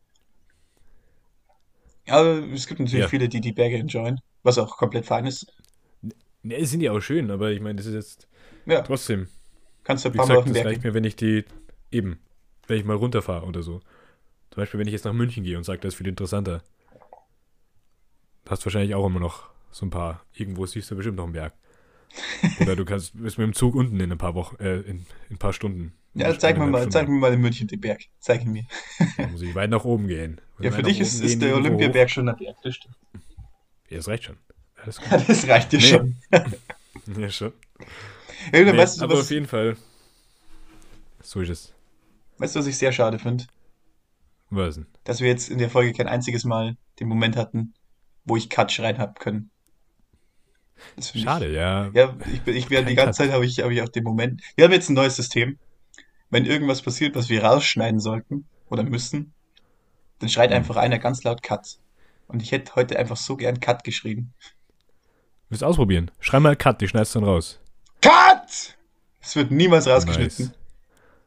[2.07, 3.07] Aber es gibt natürlich Ja.
[3.09, 5.47] viele, die die Berge enjoyen, was auch komplett fein ist.
[6.43, 8.27] Ne, sind ja auch schön, aber ich meine, das ist jetzt
[8.65, 9.27] Ja, trotzdem.
[9.83, 11.45] kannst du ein paar Mal auf den das Berg reicht mir, wenn ich die
[11.91, 12.19] eben,
[12.67, 13.79] wenn ich mal runterfahre oder so.
[14.49, 16.63] Zum Beispiel, wenn ich jetzt nach München gehe und sage, das ist viel interessanter.
[18.49, 20.25] Hast wahrscheinlich auch immer noch so ein paar.
[20.33, 21.53] Irgendwo siehst du bestimmt noch einen Berg.
[22.59, 24.97] Oder du kannst bist mit dem Zug unten in ein paar Wochen, äh, in,
[25.29, 25.93] in ein paar Stunden.
[26.13, 28.01] Ja, zeig mir mal, zeig mir mal in München den Berg.
[28.19, 28.65] Zeig ihn mir.
[29.17, 30.41] Da muss ich weit nach oben gehen.
[30.57, 31.55] Muss Ja, für dich ist, ist der.
[31.55, 32.95] Olympiaberg schon ein Berg, das stimmt.
[33.89, 34.37] Ja, das reicht schon.
[34.83, 35.11] Alles gut.
[35.29, 35.85] Das reicht dir Nee.
[35.85, 36.15] schon.
[37.21, 37.53] ja, schon.
[38.51, 39.77] Ja, Nee, weißt, du, aber was, auf jeden Fall.
[41.21, 41.73] So ist es.
[42.39, 43.45] weißt du, was ich sehr schade finde?
[44.49, 44.87] Was denn?
[45.05, 47.73] Dass wir jetzt in der Folge kein einziges Mal den Moment hatten,
[48.25, 49.49] wo ich Cut schreien hab können.
[50.95, 51.89] Find ich- Schade, ja.
[51.93, 53.19] Ja, ich, ich werde die ganze.
[53.19, 54.41] Zeit habe ich, habe ich auch den Moment.
[54.55, 55.57] Wir haben jetzt ein neues System.
[56.31, 59.33] Wenn irgendwas passiert, was wir rausschneiden sollten oder müssen,
[60.19, 60.55] dann schreit Mhm.
[60.57, 61.77] einfach einer ganz laut Cut.
[62.27, 64.33] Und ich hätte heute einfach so gern Cut geschrieben.
[65.49, 66.09] Willst du ausprobieren?
[66.21, 67.59] Schreib mal Cut, die schneidest du dann raus.
[68.01, 68.77] Cut!
[69.19, 70.45] Es wird niemals rausgeschnitten.
[70.47, 70.57] Nice.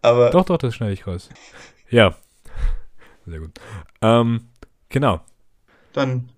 [0.02, 1.28] Aber Doch, doch, das schneide ich raus.
[1.90, 2.16] Ja.
[3.26, 3.52] Sehr gut.
[4.02, 4.48] Ähm,
[4.88, 5.20] genau.
[5.92, 6.30] dann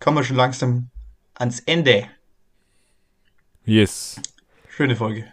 [0.00, 0.90] kommen wir schon langsam
[1.34, 2.08] ans Ende.
[3.64, 4.20] Yes.
[4.68, 5.32] Schöne Folge.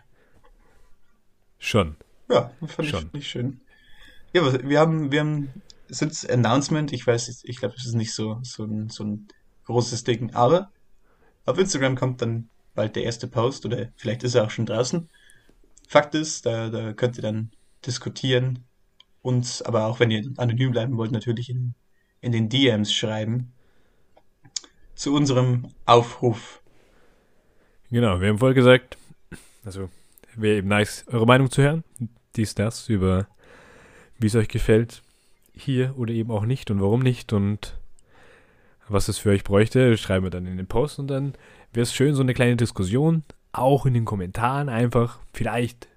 [1.61, 1.95] Schon.
[2.27, 3.09] Ja, fand ich, Schon.
[3.13, 3.61] ich schön.
[4.33, 5.49] Ja, wir haben, wir haben,
[5.89, 9.27] sind Announcement, ich weiß, ich glaube, es ist nicht so, so ein, so ein
[9.65, 10.71] großes Ding, aber
[11.45, 15.07] auf Instagram kommt dann bald der erste Post oder vielleicht ist er auch schon draußen.
[15.87, 17.51] Fakt ist, da, da könnt ihr dann
[17.85, 18.65] diskutieren
[19.21, 21.75] und aber auch wenn ihr anonym bleiben wollt, natürlich in,
[22.21, 23.53] in den DMs schreiben
[24.95, 26.63] zu unserem Aufruf.
[27.91, 28.97] Genau, wir haben vorher gesagt,
[29.63, 29.91] also
[30.35, 31.83] wäre eben nice, eure Meinung zu hören.
[32.35, 33.27] Dies, das, über
[34.17, 35.01] wie es euch gefällt.
[35.53, 37.77] Hier oder eben auch nicht und warum nicht und
[38.87, 41.33] was es für euch bräuchte, schreiben wir dann in den Post und dann
[41.73, 43.23] wäre es schön, so eine kleine Diskussion,
[43.53, 45.87] auch in den Kommentaren einfach, vielleicht,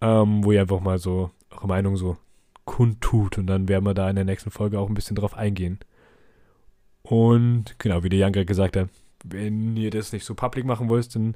[0.00, 2.16] ähm, wo ihr einfach mal so eure Meinung so
[2.64, 5.78] kundtut und dann werden wir da in der nächsten Folge auch ein bisschen drauf eingehen.
[7.02, 8.88] Und genau, wie der Jan gerade gesagt hat,
[9.24, 11.34] wenn ihr das nicht so public machen wollt, dann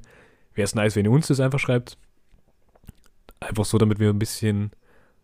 [0.53, 1.97] wäre es nice, wenn ihr uns das einfach schreibt.
[3.39, 4.71] Einfach so, damit wir ein bisschen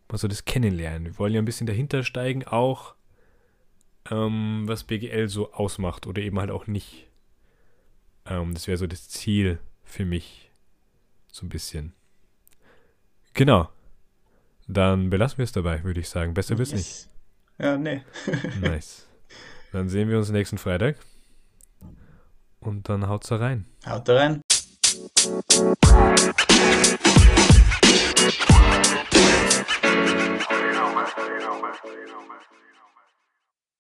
[0.10, 1.06] mal so das kennenlernen.
[1.06, 2.96] Wir wollen ja ein bisschen dahinter steigen, auch
[4.12, 7.08] ähm, was BGL so ausmacht oder eben halt auch nicht.
[8.26, 10.52] Ähm, das wäre so das Ziel für mich.
[11.32, 11.94] So ein bisschen.
[13.34, 13.70] Genau.
[14.68, 16.34] Dann belassen wir es dabei, würde ich sagen.
[16.34, 17.10] Besser wird's Yes.
[17.58, 18.04] Ja, nee.
[18.28, 18.62] nicht.
[18.62, 19.08] Nice.
[19.72, 20.98] Dann sehen wir uns nächsten Freitag.
[22.60, 23.66] Und dann haut's da rein.
[23.86, 24.42] Haut da rein.
[31.74, 32.73] Marshall, you know Marshall.